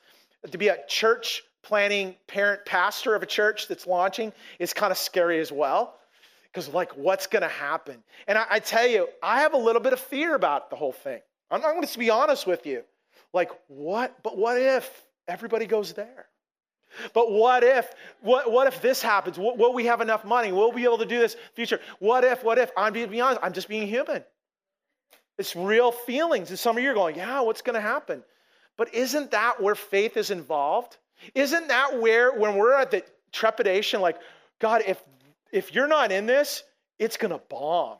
to 0.49 0.57
be 0.57 0.69
a 0.69 0.77
church 0.87 1.43
planning 1.65 2.15
parent 2.27 2.63
pastor 2.65 3.15
of 3.15 3.23
a 3.23 3.25
church 3.25 3.67
that's 3.67 3.87
launching 3.87 4.31
is 4.59 4.71
kind 4.71 4.91
of 4.91 4.97
scary 4.97 5.39
as 5.39 5.51
well 5.51 5.95
because 6.43 6.69
like 6.69 6.95
what's 6.95 7.25
going 7.25 7.41
to 7.41 7.47
happen 7.47 8.03
and 8.27 8.37
I, 8.37 8.45
I, 8.51 8.59
tell 8.59 8.85
you 8.85 9.07
i 9.23 9.41
have 9.41 9.55
a 9.55 9.57
little 9.57 9.81
bit 9.81 9.91
of 9.91 9.99
fear 9.99 10.35
about 10.35 10.69
the 10.69 10.75
whole 10.75 10.91
thing 10.91 11.21
I'm, 11.51 11.63
I'm 11.63 11.75
going 11.75 11.87
to 11.87 11.99
be 11.99 12.09
honest 12.09 12.47
with 12.47 12.65
you. 12.65 12.83
Like, 13.33 13.51
what? 13.67 14.21
But 14.23 14.37
what 14.37 14.59
if 14.59 14.89
everybody 15.27 15.65
goes 15.65 15.93
there? 15.93 16.27
But 17.13 17.31
what 17.31 17.63
if, 17.63 17.91
what, 18.21 18.51
what 18.51 18.67
if 18.67 18.81
this 18.81 19.01
happens? 19.01 19.37
Will, 19.37 19.57
will 19.57 19.73
we 19.73 19.85
have 19.85 20.01
enough 20.01 20.23
money? 20.23 20.51
Will 20.51 20.71
we 20.71 20.81
be 20.81 20.83
able 20.85 20.99
to 20.99 21.05
do 21.05 21.19
this 21.19 21.35
future? 21.53 21.79
What 21.99 22.23
if, 22.23 22.43
what 22.43 22.57
if? 22.57 22.71
I'm 22.77 22.93
being 22.93 23.21
honest, 23.21 23.41
I'm 23.43 23.53
just 23.53 23.67
being 23.67 23.87
human. 23.87 24.23
It's 25.37 25.55
real 25.55 25.91
feelings. 25.91 26.49
And 26.49 26.59
some 26.59 26.77
of 26.77 26.83
you 26.83 26.91
are 26.91 26.93
going, 26.93 27.17
yeah, 27.17 27.41
what's 27.41 27.61
going 27.61 27.73
to 27.73 27.81
happen? 27.81 28.23
But 28.77 28.93
isn't 28.93 29.31
that 29.31 29.61
where 29.61 29.75
faith 29.75 30.15
is 30.15 30.31
involved? 30.31 30.97
Isn't 31.33 31.67
that 31.67 31.99
where, 31.99 32.37
when 32.37 32.55
we're 32.55 32.73
at 32.73 32.91
the 32.91 33.03
trepidation, 33.31 33.99
like, 33.99 34.17
God, 34.59 34.83
if 34.87 35.01
if 35.51 35.73
you're 35.73 35.87
not 35.87 36.11
in 36.11 36.25
this, 36.25 36.63
it's 36.99 37.15
going 37.15 37.31
to 37.31 37.41
bomb. 37.49 37.97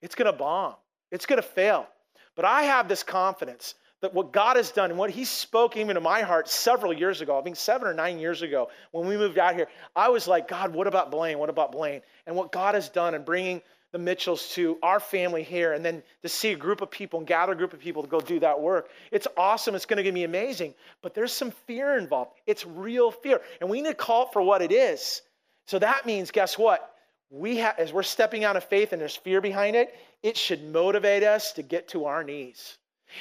It's 0.00 0.14
going 0.14 0.30
to 0.30 0.38
bomb. 0.38 0.74
It's 1.10 1.26
going 1.26 1.42
to 1.42 1.46
fail. 1.46 1.88
But 2.36 2.44
I 2.44 2.62
have 2.64 2.88
this 2.88 3.02
confidence 3.02 3.74
that 4.00 4.12
what 4.12 4.32
God 4.32 4.56
has 4.56 4.70
done 4.70 4.90
and 4.90 4.98
what 4.98 5.10
He 5.10 5.24
spoke 5.24 5.76
even 5.76 5.94
to 5.94 6.00
my 6.00 6.22
heart 6.22 6.48
several 6.48 6.92
years 6.92 7.20
ago, 7.20 7.38
I 7.38 7.42
think 7.42 7.56
seven 7.56 7.88
or 7.88 7.94
nine 7.94 8.18
years 8.18 8.42
ago, 8.42 8.68
when 8.90 9.06
we 9.06 9.16
moved 9.16 9.38
out 9.38 9.54
here, 9.54 9.68
I 9.96 10.10
was 10.10 10.28
like, 10.28 10.48
God, 10.48 10.74
what 10.74 10.86
about 10.86 11.10
Blaine? 11.10 11.38
What 11.38 11.48
about 11.48 11.72
Blaine? 11.72 12.02
And 12.26 12.36
what 12.36 12.52
God 12.52 12.74
has 12.74 12.88
done 12.88 13.14
in 13.14 13.24
bringing 13.24 13.62
the 13.92 13.98
Mitchells 13.98 14.48
to 14.50 14.76
our 14.82 14.98
family 14.98 15.44
here, 15.44 15.72
and 15.72 15.84
then 15.84 16.02
to 16.22 16.28
see 16.28 16.50
a 16.50 16.56
group 16.56 16.80
of 16.80 16.90
people 16.90 17.20
and 17.20 17.28
gather 17.28 17.52
a 17.52 17.56
group 17.56 17.72
of 17.72 17.78
people 17.78 18.02
to 18.02 18.08
go 18.08 18.20
do 18.20 18.40
that 18.40 18.60
work. 18.60 18.90
It's 19.12 19.28
awesome. 19.36 19.76
It's 19.76 19.86
going 19.86 20.04
to 20.04 20.12
be 20.12 20.24
amazing. 20.24 20.74
But 21.00 21.14
there's 21.14 21.32
some 21.32 21.52
fear 21.52 21.96
involved. 21.96 22.32
It's 22.44 22.66
real 22.66 23.12
fear. 23.12 23.40
And 23.60 23.70
we 23.70 23.80
need 23.80 23.90
to 23.90 23.94
call 23.94 24.24
it 24.24 24.32
for 24.32 24.42
what 24.42 24.62
it 24.62 24.72
is. 24.72 25.22
So 25.66 25.78
that 25.78 26.06
means, 26.06 26.32
guess 26.32 26.58
what? 26.58 26.93
We 27.34 27.56
have, 27.56 27.76
as 27.78 27.92
we're 27.92 28.04
stepping 28.04 28.44
out 28.44 28.56
of 28.56 28.62
faith 28.62 28.92
and 28.92 29.02
there's 29.02 29.16
fear 29.16 29.40
behind 29.40 29.74
it, 29.74 29.92
it 30.22 30.36
should 30.36 30.62
motivate 30.72 31.24
us 31.24 31.52
to 31.54 31.62
get 31.62 31.88
to 31.88 32.04
our 32.04 32.22
knees. 32.22 32.78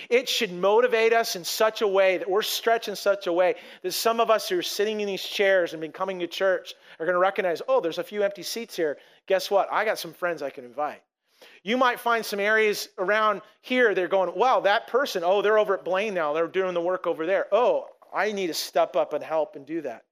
It 0.08 0.30
should 0.30 0.52
motivate 0.52 1.14
us 1.14 1.36
in 1.36 1.44
such 1.44 1.82
a 1.82 1.88
way 1.88 2.18
that 2.20 2.30
we're 2.30 2.44
stretched 2.44 2.88
in 2.88 2.96
such 2.96 3.26
a 3.26 3.34
way 3.34 3.56
that 3.82 3.92
some 3.92 4.20
of 4.20 4.30
us 4.30 4.48
who 4.48 4.60
are 4.60 4.64
sitting 4.64 5.02
in 5.02 5.08
these 5.08 5.24
chairs 5.24 5.74
and 5.74 5.82
been 5.82 5.92
coming 5.92 6.20
to 6.20 6.28
church 6.28 6.76
are 7.00 7.06
going 7.08 7.16
to 7.16 7.20
recognize, 7.20 7.64
oh, 7.68 7.82
there's 7.82 7.98
a 7.98 8.04
few 8.04 8.22
empty 8.22 8.44
seats 8.44 8.76
here. 8.76 8.98
Guess 9.26 9.50
what? 9.50 9.68
I 9.72 9.84
got 9.84 9.98
some 9.98 10.14
friends 10.14 10.44
I 10.44 10.52
can 10.52 10.64
invite. 10.64 11.02
You 11.64 11.76
might 11.76 12.00
find 12.00 12.24
some 12.24 12.40
areas 12.40 12.90
around 13.00 13.42
here 13.62 13.96
they're 13.96 14.08
going, 14.08 14.32
wow, 14.38 14.60
that 14.60 14.88
person, 14.88 15.24
oh, 15.26 15.42
they're 15.42 15.58
over 15.58 15.76
at 15.76 15.84
Blaine 15.84 16.14
now. 16.14 16.34
They're 16.34 16.48
doing 16.48 16.76
the 16.76 16.82
work 16.82 17.08
over 17.08 17.26
there. 17.26 17.48
Oh, 17.52 17.88
I 18.14 18.32
need 18.32 18.48
to 18.48 18.54
step 18.54 18.96
up 18.96 19.14
and 19.14 19.24
help 19.24 19.56
and 19.56 19.66
do 19.66 19.82
that 19.82 20.04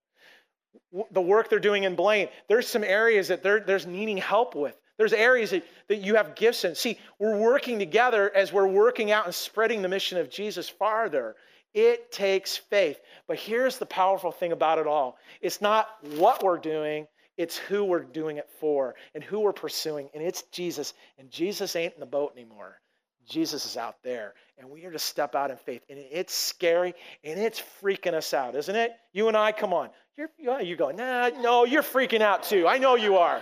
the 1.12 1.22
work 1.22 1.50
they're 1.50 1.60
doing 1.60 1.84
in 1.84 1.96
Blaine, 1.96 2.28
there's 2.48 2.68
some 2.68 2.84
areas 2.84 3.30
that 3.30 3.44
there's 3.44 3.86
needing 3.86 4.18
help 4.18 4.56
with. 4.56 4.76
There's 4.98 5.14
areas 5.14 5.52
that, 5.52 5.64
that 5.88 5.98
you 5.98 6.16
have 6.16 6.36
gifts 6.36 6.64
in. 6.64 6.76
See, 6.76 7.00
we're 7.18 7.38
working 7.38 7.80
together 7.80 8.32
as 8.36 8.54
we're 8.54 8.68
working 8.68 9.12
out 9.12 9.26
and 9.26 9.34
spreading 9.34 9.82
the 9.82 9.90
mission 9.90 10.18
of 10.20 10.30
Jesus 10.30 10.70
farther. 10.70 11.36
It 11.74 12.12
takes 12.12 12.58
faith. 12.58 13.00
But 13.28 13.38
here's 13.38 13.78
the 13.78 13.86
powerful 13.86 14.32
thing 14.32 14.52
about 14.52 14.80
it 14.80 14.88
all 14.88 15.18
it's 15.42 15.62
not 15.62 15.88
what 16.18 16.44
we're 16.44 16.60
doing, 16.60 17.08
it's 17.38 17.58
who 17.58 17.84
we're 17.84 18.04
doing 18.04 18.38
it 18.38 18.50
for 18.60 18.96
and 19.16 19.24
who 19.24 19.40
we're 19.40 19.54
pursuing. 19.54 20.10
And 20.14 20.22
it's 20.22 20.44
Jesus. 20.52 20.94
And 21.18 21.32
Jesus 21.32 21.76
ain't 21.76 21.94
in 21.94 22.00
the 22.00 22.06
boat 22.06 22.34
anymore. 22.36 22.80
Jesus 23.28 23.66
is 23.66 23.78
out 23.78 23.96
there, 24.04 24.34
and 24.58 24.70
we 24.70 24.84
are 24.86 24.92
to 24.92 25.00
step 25.00 25.36
out 25.36 25.52
in 25.52 25.58
faith. 25.58 25.84
And 25.90 25.98
it's 25.98 26.34
scary 26.34 26.94
and 27.24 27.40
it's 27.40 27.64
freaking 27.82 28.14
us 28.14 28.34
out, 28.34 28.56
isn't 28.56 28.76
it? 28.76 28.92
You 29.14 29.28
and 29.28 29.38
I, 29.38 29.52
come 29.52 29.74
on. 29.74 29.90
You're, 30.38 30.62
you're 30.62 30.78
going, 30.78 30.98
nah, 30.98 31.30
no, 31.30 31.66
you're 31.66 31.84
freaking 31.84 32.22
out 32.22 32.44
too. 32.44 32.68
I 32.68 32.78
know 32.78 32.96
you 32.96 33.18
are. 33.18 33.42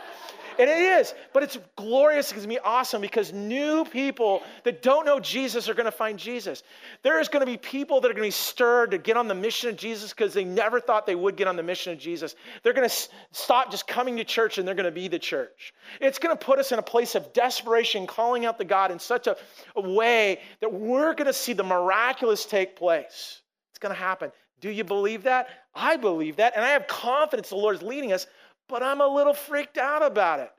And 0.57 0.69
it 0.69 0.77
is, 0.77 1.13
but 1.33 1.41
it's 1.43 1.57
glorious. 1.77 2.25
It's 2.27 2.33
going 2.33 2.43
to 2.43 2.47
be 2.49 2.59
awesome 2.59 2.99
because 2.99 3.31
new 3.31 3.85
people 3.85 4.43
that 4.65 4.81
don't 4.81 5.05
know 5.05 5.19
Jesus 5.19 5.69
are 5.69 5.73
going 5.73 5.85
to 5.85 5.91
find 5.91 6.19
Jesus. 6.19 6.63
There 7.01 7.21
is 7.21 7.29
going 7.29 7.45
to 7.45 7.45
be 7.45 7.55
people 7.55 8.01
that 8.01 8.11
are 8.11 8.13
going 8.13 8.23
to 8.23 8.27
be 8.27 8.31
stirred 8.31 8.91
to 8.91 8.97
get 8.97 9.15
on 9.15 9.29
the 9.29 9.35
mission 9.35 9.69
of 9.69 9.77
Jesus 9.77 10.11
because 10.11 10.33
they 10.33 10.43
never 10.43 10.81
thought 10.81 11.05
they 11.05 11.15
would 11.15 11.37
get 11.37 11.47
on 11.47 11.55
the 11.55 11.63
mission 11.63 11.93
of 11.93 11.99
Jesus. 11.99 12.35
They're 12.61 12.73
going 12.73 12.89
to 12.89 12.95
stop 13.31 13.71
just 13.71 13.87
coming 13.87 14.17
to 14.17 14.25
church 14.25 14.57
and 14.57 14.67
they're 14.67 14.75
going 14.75 14.83
to 14.83 14.91
be 14.91 15.07
the 15.07 15.19
church. 15.19 15.73
It's 16.01 16.19
going 16.19 16.37
to 16.37 16.45
put 16.45 16.59
us 16.59 16.73
in 16.73 16.79
a 16.79 16.83
place 16.83 17.15
of 17.15 17.31
desperation, 17.31 18.05
calling 18.05 18.45
out 18.45 18.57
to 18.57 18.65
God 18.65 18.91
in 18.91 18.99
such 18.99 19.27
a, 19.27 19.37
a 19.77 19.81
way 19.81 20.39
that 20.59 20.73
we're 20.73 21.13
going 21.13 21.27
to 21.27 21.33
see 21.33 21.53
the 21.53 21.63
miraculous 21.63 22.45
take 22.45 22.75
place. 22.75 23.41
It's 23.71 23.79
going 23.79 23.95
to 23.95 24.01
happen. 24.01 24.31
Do 24.59 24.69
you 24.69 24.83
believe 24.83 25.23
that? 25.23 25.47
I 25.73 25.97
believe 25.97 26.37
that, 26.37 26.55
and 26.55 26.65
I 26.65 26.69
have 26.69 26.87
confidence 26.87 27.49
the 27.49 27.55
Lord 27.55 27.75
is 27.75 27.81
leading 27.81 28.11
us, 28.11 28.27
but 28.67 28.83
I'm 28.83 29.01
a 29.01 29.07
little 29.07 29.33
freaked 29.33 29.77
out 29.77 30.03
about 30.03 30.39
it. 30.39 30.51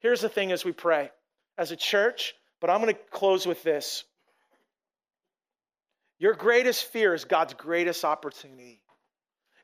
Here's 0.00 0.20
the 0.20 0.28
thing 0.28 0.52
as 0.52 0.64
we 0.64 0.72
pray 0.72 1.10
as 1.56 1.72
a 1.72 1.76
church, 1.76 2.34
But 2.60 2.70
I'm 2.70 2.80
going 2.80 2.92
to 2.92 3.00
close 3.12 3.46
with 3.46 3.62
this. 3.62 4.04
Your 6.18 6.34
greatest 6.34 6.84
fear 6.86 7.14
is 7.14 7.24
God's 7.24 7.54
greatest 7.54 8.04
opportunity. 8.04 8.80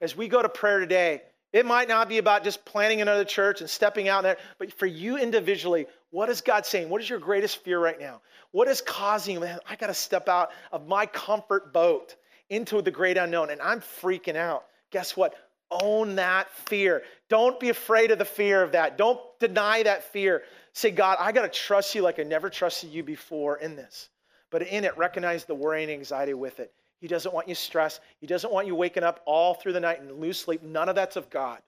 As 0.00 0.16
we 0.16 0.28
go 0.28 0.40
to 0.40 0.48
prayer 0.48 0.78
today, 0.78 1.22
it 1.52 1.66
might 1.66 1.88
not 1.88 2.08
be 2.08 2.18
about 2.18 2.44
just 2.44 2.64
planning 2.64 3.00
another 3.00 3.24
church 3.24 3.60
and 3.60 3.70
stepping 3.70 4.08
out 4.08 4.22
there, 4.22 4.36
but 4.58 4.72
for 4.72 4.86
you 4.86 5.16
individually, 5.16 5.86
what 6.10 6.28
is 6.28 6.40
God 6.40 6.66
saying? 6.66 6.88
What 6.88 7.00
is 7.00 7.10
your 7.10 7.18
greatest 7.18 7.64
fear 7.64 7.80
right 7.80 7.98
now? 7.98 8.20
What 8.52 8.68
is 8.68 8.80
causing, 8.80 9.40
man, 9.40 9.58
I 9.68 9.74
got 9.74 9.88
to 9.88 9.94
step 9.94 10.28
out 10.28 10.50
of 10.70 10.86
my 10.86 11.06
comfort 11.06 11.72
boat 11.72 12.14
into 12.50 12.82
the 12.82 12.90
great 12.90 13.16
unknown 13.16 13.50
and 13.50 13.60
I'm 13.60 13.80
freaking 13.80 14.36
out. 14.36 14.64
Guess 14.90 15.16
what? 15.16 15.34
Own 15.70 16.16
that 16.16 16.50
fear. 16.50 17.02
Don't 17.28 17.58
be 17.58 17.68
afraid 17.68 18.10
of 18.10 18.18
the 18.18 18.24
fear 18.24 18.62
of 18.62 18.72
that. 18.72 18.98
Don't 18.98 19.20
deny 19.40 19.82
that 19.82 20.04
fear. 20.12 20.42
Say, 20.72 20.90
God, 20.90 21.16
I 21.20 21.32
got 21.32 21.42
to 21.42 21.48
trust 21.48 21.94
you 21.94 22.02
like 22.02 22.18
I 22.18 22.22
never 22.22 22.50
trusted 22.50 22.90
you 22.90 23.02
before 23.02 23.56
in 23.58 23.76
this. 23.76 24.08
But 24.50 24.62
in 24.62 24.84
it, 24.84 24.96
recognize 24.96 25.44
the 25.44 25.54
worry 25.54 25.82
and 25.82 25.90
anxiety 25.90 26.34
with 26.34 26.60
it. 26.60 26.72
He 27.00 27.08
doesn't 27.08 27.34
want 27.34 27.48
you 27.48 27.54
stressed. 27.54 28.00
He 28.20 28.26
doesn't 28.26 28.52
want 28.52 28.66
you 28.66 28.74
waking 28.74 29.02
up 29.02 29.20
all 29.26 29.54
through 29.54 29.72
the 29.72 29.80
night 29.80 30.00
and 30.00 30.20
lose 30.20 30.38
sleep. 30.38 30.62
None 30.62 30.88
of 30.88 30.94
that's 30.94 31.16
of 31.16 31.28
God. 31.28 31.58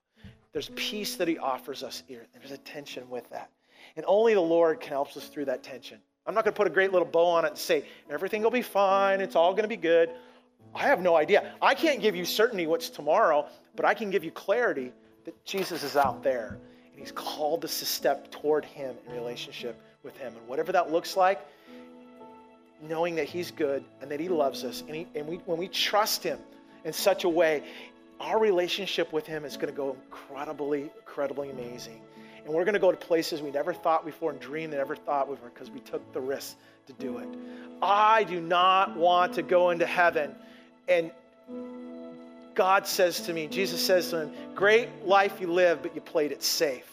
There's 0.53 0.71
peace 0.77 1.17
that 1.17 1.29
He 1.29 1.37
offers 1.37 1.83
us 1.83 2.03
here. 2.07 2.27
There's 2.33 2.53
a 2.53 2.59
tension 2.59 3.11
with 3.11 3.29
that. 3.31 3.51
And 3.97 4.05
only 4.09 4.35
the 4.35 4.41
Lord 4.41 4.81
can 4.81 4.91
help 4.91 5.17
us 5.17 5.27
through 5.27 5.47
that 5.47 5.63
tension. 5.63 5.99
I'm 6.27 6.35
not 6.35 6.45
going 6.45 6.55
to 6.55 6.57
put 6.57 6.67
a 6.67 6.71
great 6.71 6.93
little 6.93 7.07
bow 7.07 7.27
on 7.27 7.45
it 7.45 7.49
and 7.49 7.59
say, 7.59 7.85
everything 8.11 8.43
will 8.43 8.51
be 8.51 8.63
fine. 8.63 9.21
It's 9.21 9.37
all 9.37 9.53
going 9.53 9.65
to 9.65 9.69
be 9.69 9.77
good. 9.77 10.11
I 10.77 10.85
have 10.85 11.01
no 11.01 11.17
idea. 11.17 11.55
I 11.63 11.75
can't 11.75 12.01
give 12.01 12.15
you 12.15 12.25
certainty 12.25 12.67
what's 12.67 12.91
tomorrow, 12.91 13.47
but 13.75 13.85
I 13.85 13.95
can 13.95 14.11
give 14.11 14.25
you 14.25 14.31
clarity 14.31 14.93
that 15.25 15.45
Jesus 15.45 15.83
is 15.83 15.97
out 15.97 16.23
there 16.23 16.59
and 16.91 17.01
he's 17.01 17.13
called 17.13 17.65
us 17.65 17.79
to 17.81 17.87
step 17.87 18.31
toward 18.31 18.65
him 18.65 18.95
in 19.07 19.15
relationship 19.15 19.81
with 20.03 20.17
him. 20.17 20.35
And 20.37 20.49
whatever 20.49 20.73
that 20.73 20.93
looks 20.93 21.17
like, 21.17 21.41
knowing 22.83 23.17
that 23.17 23.27
he's 23.27 23.51
good 23.51 23.85
and 24.01 24.11
that 24.11 24.21
he 24.21 24.29
loves 24.29 24.65
us, 24.65 24.83
and, 24.87 24.95
he, 24.95 25.07
and 25.15 25.27
we, 25.27 25.37
when 25.47 25.59
we 25.59 25.69
trust 25.69 26.23
him 26.23 26.39
in 26.85 26.93
such 26.93 27.25
a 27.25 27.29
way, 27.29 27.63
our 28.21 28.39
relationship 28.39 29.13
with 29.13 29.27
him 29.27 29.45
is 29.45 29.57
going 29.57 29.73
to 29.73 29.77
go 29.77 29.97
incredibly, 30.05 30.91
incredibly 31.01 31.51
amazing. 31.51 32.01
And 32.45 32.55
we're 32.55 32.65
going 32.65 32.75
to 32.75 32.81
go 32.81 32.93
to 32.93 32.97
places 32.97 33.43
we 33.43 33.51
never 33.51 33.75
thought 33.75 34.05
before 34.05 34.31
and 34.31 34.41
dream 34.41 34.71
that 34.71 34.77
never 34.77 34.97
thought 34.97 35.29
before 35.29 35.51
because 35.51 35.71
we 35.71 35.81
took 35.81 36.13
the 36.13 36.21
risk 36.21 36.57
to 36.87 36.93
do 36.95 37.19
it. 37.19 37.29
I 37.83 38.25
do 38.25 38.41
not 38.41 38.97
want 38.97 39.35
to 39.35 39.43
go 39.43 39.71
into 39.71 39.85
heaven 39.85 40.35
and 40.89 41.11
God 42.55 42.87
says 42.87 43.21
to 43.23 43.33
me, 43.33 43.47
Jesus 43.47 43.85
says 43.85 44.11
to 44.11 44.23
him, 44.23 44.33
Great 44.55 44.89
life 45.05 45.41
you 45.41 45.47
live, 45.53 45.83
but 45.83 45.95
you 45.95 46.01
played 46.01 46.33
it 46.33 46.43
safe. 46.43 46.91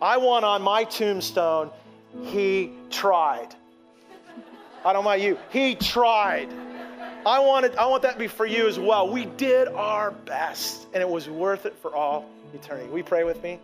I 0.00 0.16
want 0.16 0.44
on 0.44 0.62
my 0.62 0.84
tombstone, 0.84 1.70
He 2.24 2.72
tried. 2.90 3.54
I 4.84 4.92
don't 4.92 5.04
about 5.04 5.20
you. 5.20 5.38
He 5.50 5.76
tried. 5.76 6.48
I, 7.24 7.38
wanted, 7.38 7.76
I 7.76 7.86
want 7.86 8.02
that 8.02 8.14
to 8.14 8.18
be 8.18 8.26
for 8.26 8.44
you 8.44 8.66
as 8.66 8.80
well. 8.80 9.08
We 9.08 9.26
did 9.26 9.68
our 9.68 10.10
best, 10.10 10.88
and 10.92 11.00
it 11.00 11.08
was 11.08 11.28
worth 11.28 11.66
it 11.66 11.76
for 11.76 11.94
all 11.94 12.28
eternity. 12.52 12.88
We 12.88 13.04
pray 13.04 13.22
with 13.22 13.40
me? 13.44 13.60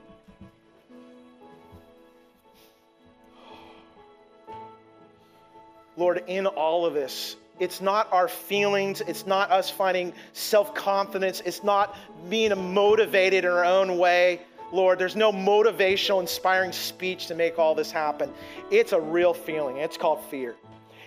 Lord, 5.96 6.22
in 6.28 6.46
all 6.46 6.86
of 6.86 6.94
this, 6.94 7.34
it's 7.60 7.80
not 7.80 8.12
our 8.12 8.28
feelings. 8.28 9.00
It's 9.02 9.26
not 9.26 9.50
us 9.50 9.70
finding 9.70 10.12
self 10.32 10.74
confidence. 10.74 11.42
It's 11.44 11.64
not 11.64 11.96
being 12.28 12.74
motivated 12.74 13.44
in 13.44 13.50
our 13.50 13.64
own 13.64 13.98
way. 13.98 14.40
Lord, 14.72 14.98
there's 14.98 15.16
no 15.16 15.32
motivational, 15.32 16.20
inspiring 16.20 16.72
speech 16.72 17.26
to 17.28 17.34
make 17.34 17.58
all 17.58 17.74
this 17.74 17.90
happen. 17.90 18.30
It's 18.70 18.92
a 18.92 19.00
real 19.00 19.32
feeling. 19.32 19.78
It's 19.78 19.96
called 19.96 20.22
fear. 20.24 20.56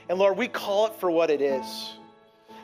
And 0.10 0.18
Lord, 0.18 0.38
we 0.38 0.48
call 0.48 0.88
it 0.88 0.96
for 0.96 1.12
what 1.12 1.30
it 1.30 1.42
is. 1.42 1.94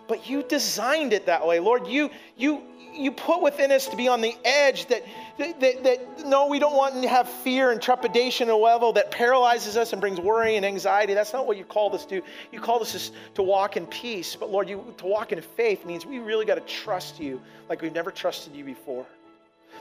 But 0.08 0.30
you 0.30 0.44
designed 0.44 1.14
it 1.14 1.26
that 1.28 1.46
way. 1.46 1.60
Lord, 1.60 1.86
you, 1.88 2.10
you, 2.36 2.64
you 2.94 3.12
put 3.12 3.42
within 3.42 3.72
us 3.72 3.88
to 3.88 3.96
be 3.96 4.08
on 4.08 4.22
the 4.22 4.36
edge 4.44 4.88
that, 4.88 5.04
that, 5.38 5.60
that, 5.60 5.84
that, 5.84 6.26
no, 6.26 6.48
we 6.48 6.60
don't 6.60 6.76
want 6.76 7.02
to 7.02 7.08
have 7.08 7.30
fear 7.30 7.72
and 7.72 7.82
trepidation 7.82 8.50
at 8.50 8.54
a 8.54 8.58
level 8.58 8.94
that 8.94 9.12
paralyzes 9.12 9.78
us 9.78 9.92
and 9.94 10.02
brings 10.02 10.20
worry 10.20 10.56
and 10.56 10.66
anxiety. 10.66 11.14
That's 11.14 11.34
not 11.34 11.46
what 11.46 11.58
you 11.58 11.64
called 11.64 11.94
us 11.94 12.06
to. 12.08 12.22
You 12.52 12.60
called 12.60 12.82
us 12.82 13.12
to 13.36 13.44
walk 13.44 13.78
in 13.78 13.86
peace. 13.86 14.36
But 14.36 14.50
Lord, 14.50 14.68
you, 14.68 14.94
to 14.98 15.06
walk 15.06 15.32
in 15.32 15.42
faith 15.42 15.86
means 15.86 16.06
we 16.06 16.20
really 16.20 16.46
got 16.46 16.56
to 16.56 16.62
trust 16.62 17.20
you 17.20 17.42
like 17.70 17.82
we've 17.82 17.94
never 17.94 18.12
trusted 18.12 18.56
you 18.56 18.64
before. 18.64 19.06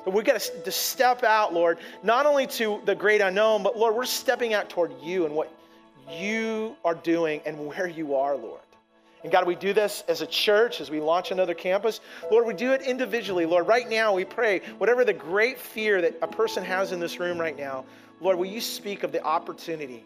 But 0.04 0.12
we've 0.12 0.24
got 0.24 0.38
to, 0.38 0.62
to 0.62 0.72
step 0.72 1.24
out, 1.24 1.54
Lord, 1.54 1.78
not 2.02 2.26
only 2.26 2.46
to 2.48 2.80
the 2.84 2.94
great 2.94 3.20
unknown, 3.20 3.62
but 3.62 3.78
Lord, 3.78 3.94
we're 3.94 4.04
stepping 4.04 4.52
out 4.52 4.68
toward 4.68 4.92
you 5.02 5.24
and 5.24 5.34
what 5.34 5.50
you 6.10 6.76
are 6.84 6.94
doing 6.94 7.40
and 7.46 7.66
where 7.66 7.86
you 7.86 8.14
are, 8.14 8.36
Lord. 8.36 8.60
And 9.26 9.32
God, 9.32 9.44
we 9.44 9.56
do 9.56 9.72
this 9.72 10.04
as 10.06 10.20
a 10.20 10.26
church, 10.28 10.80
as 10.80 10.88
we 10.88 11.00
launch 11.00 11.32
another 11.32 11.52
campus. 11.52 12.00
Lord, 12.30 12.46
we 12.46 12.54
do 12.54 12.70
it 12.74 12.82
individually. 12.82 13.44
Lord, 13.44 13.66
right 13.66 13.90
now 13.90 14.14
we 14.14 14.24
pray, 14.24 14.60
whatever 14.78 15.04
the 15.04 15.12
great 15.12 15.58
fear 15.58 16.00
that 16.00 16.16
a 16.22 16.28
person 16.28 16.62
has 16.62 16.92
in 16.92 17.00
this 17.00 17.18
room 17.18 17.36
right 17.36 17.58
now, 17.58 17.84
Lord, 18.20 18.38
will 18.38 18.46
you 18.46 18.60
speak 18.60 19.02
of 19.02 19.10
the 19.10 19.20
opportunity? 19.24 20.04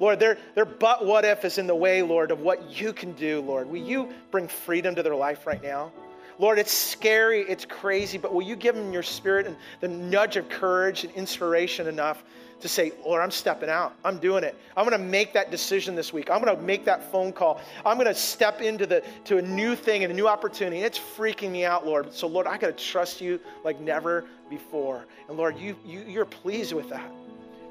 Lord, 0.00 0.18
their, 0.18 0.36
their 0.56 0.64
but 0.64 1.06
what 1.06 1.24
if 1.24 1.44
is 1.44 1.58
in 1.58 1.68
the 1.68 1.76
way, 1.76 2.02
Lord, 2.02 2.32
of 2.32 2.40
what 2.40 2.76
you 2.76 2.92
can 2.92 3.12
do, 3.12 3.40
Lord. 3.40 3.68
Will 3.68 3.86
you 3.86 4.12
bring 4.32 4.48
freedom 4.48 4.96
to 4.96 5.02
their 5.04 5.14
life 5.14 5.46
right 5.46 5.62
now? 5.62 5.92
Lord, 6.40 6.58
it's 6.58 6.72
scary, 6.72 7.42
it's 7.42 7.66
crazy, 7.66 8.16
but 8.16 8.32
will 8.32 8.40
you 8.40 8.56
give 8.56 8.74
them 8.74 8.94
your 8.94 9.02
spirit 9.02 9.46
and 9.46 9.54
the 9.80 9.88
nudge 9.88 10.36
of 10.36 10.48
courage 10.48 11.04
and 11.04 11.12
inspiration 11.12 11.86
enough 11.86 12.24
to 12.60 12.68
say, 12.68 12.92
Lord, 13.04 13.20
I'm 13.20 13.30
stepping 13.30 13.68
out. 13.68 13.94
I'm 14.06 14.18
doing 14.18 14.42
it. 14.42 14.56
I'm 14.74 14.88
going 14.88 14.98
to 14.98 15.06
make 15.06 15.34
that 15.34 15.50
decision 15.50 15.94
this 15.94 16.14
week. 16.14 16.30
I'm 16.30 16.42
going 16.42 16.56
to 16.56 16.62
make 16.62 16.86
that 16.86 17.12
phone 17.12 17.32
call. 17.32 17.60
I'm 17.84 17.98
going 17.98 18.06
to 18.06 18.14
step 18.14 18.62
into 18.62 18.86
the 18.86 19.04
to 19.24 19.36
a 19.36 19.42
new 19.42 19.76
thing 19.76 20.02
and 20.02 20.10
a 20.10 20.16
new 20.16 20.26
opportunity. 20.26 20.78
It's 20.78 20.98
freaking 20.98 21.50
me 21.50 21.66
out, 21.66 21.86
Lord. 21.86 22.12
So, 22.14 22.26
Lord, 22.26 22.46
I 22.46 22.56
got 22.56 22.76
to 22.76 22.84
trust 22.84 23.20
you 23.20 23.38
like 23.62 23.78
never 23.78 24.24
before. 24.48 25.04
And 25.28 25.36
Lord, 25.36 25.58
you, 25.58 25.76
you 25.84 26.00
you're 26.06 26.24
pleased 26.24 26.72
with 26.72 26.88
that. 26.88 27.10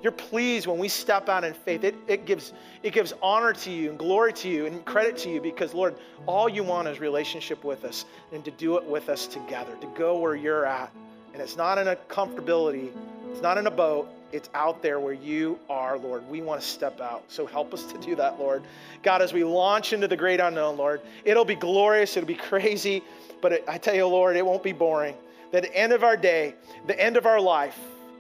You're 0.02 0.12
pleased 0.14 0.66
when 0.66 0.78
we 0.78 0.88
step 0.88 1.28
out 1.28 1.44
in 1.44 1.54
faith. 1.54 1.84
It, 1.84 1.96
it, 2.08 2.26
gives, 2.26 2.54
it 2.84 2.94
gives 2.94 3.14
honor 3.22 3.52
to 3.54 3.72
you 3.72 3.90
and 3.90 4.00
glory 4.00 4.32
to 4.34 4.50
you 4.50 4.66
and 4.66 4.84
credit 4.86 5.18
to 5.20 5.30
you 5.30 5.42
because, 5.42 5.74
Lord, 5.74 5.96
all 6.26 6.48
you 6.48 6.64
want 6.64 6.88
is 6.88 7.00
relationship 7.00 7.64
with 7.64 7.84
us 7.84 8.06
and 8.32 8.44
to 8.46 8.52
do 8.52 8.78
it 8.78 8.84
with 8.86 9.10
us 9.10 9.28
together, 9.28 9.76
to 9.82 9.88
go 9.98 10.18
where 10.18 10.36
you're 10.36 10.66
at. 10.66 10.92
And 11.34 11.42
it's 11.42 11.58
not 11.58 11.78
in 11.78 11.90
a 11.90 11.96
comfortability, 11.96 12.90
it's 13.32 13.42
not 13.42 13.58
in 13.58 13.68
a 13.68 13.72
boat, 13.72 14.10
it's 14.32 14.50
out 14.54 14.82
there 14.82 15.00
where 15.00 15.14
you 15.14 15.60
are, 15.70 15.98
Lord. 15.98 16.28
We 16.30 16.42
want 16.42 16.62
to 16.62 16.68
step 16.68 17.02
out. 17.02 17.24
So 17.28 17.46
help 17.46 17.74
us 17.74 17.84
to 17.92 17.98
do 17.98 18.16
that, 18.16 18.40
Lord. 18.40 18.64
God, 19.04 19.22
as 19.22 19.34
we 19.34 19.44
launch 19.44 19.92
into 19.92 20.08
the 20.08 20.18
great 20.18 20.40
unknown, 20.40 20.78
Lord, 20.78 21.02
it'll 21.26 21.46
be 21.46 21.56
glorious, 21.56 22.16
it'll 22.16 22.28
be 22.28 22.36
crazy, 22.36 23.04
but 23.42 23.52
it, 23.52 23.66
I 23.68 23.78
tell 23.78 23.96
you, 23.96 24.06
Lord, 24.08 24.38
it 24.38 24.46
won't 24.46 24.64
be 24.64 24.72
boring. 24.72 25.16
That 25.52 25.64
the 25.64 25.76
end 25.76 25.94
of 25.94 26.04
our 26.04 26.16
day, 26.16 26.54
the 26.86 27.00
end 27.00 27.18
of 27.18 27.26
our 27.26 27.42
life, 27.42 27.78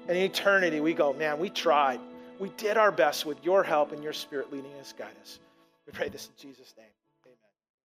and 0.09 0.17
in 0.17 0.23
eternity, 0.23 0.79
we 0.79 0.95
go, 0.95 1.13
man, 1.13 1.37
we 1.37 1.51
tried. 1.51 1.99
We 2.39 2.49
did 2.57 2.77
our 2.77 2.91
best 2.91 3.27
with 3.27 3.37
your 3.45 3.61
help 3.63 3.91
and 3.91 4.03
your 4.03 4.11
spirit 4.11 4.51
leading 4.51 4.73
us, 4.79 4.91
guide 4.97 5.13
us. 5.21 5.37
We 5.85 5.93
pray 5.93 6.09
this 6.09 6.25
in 6.25 6.49
Jesus' 6.49 6.73
name. 6.75 6.87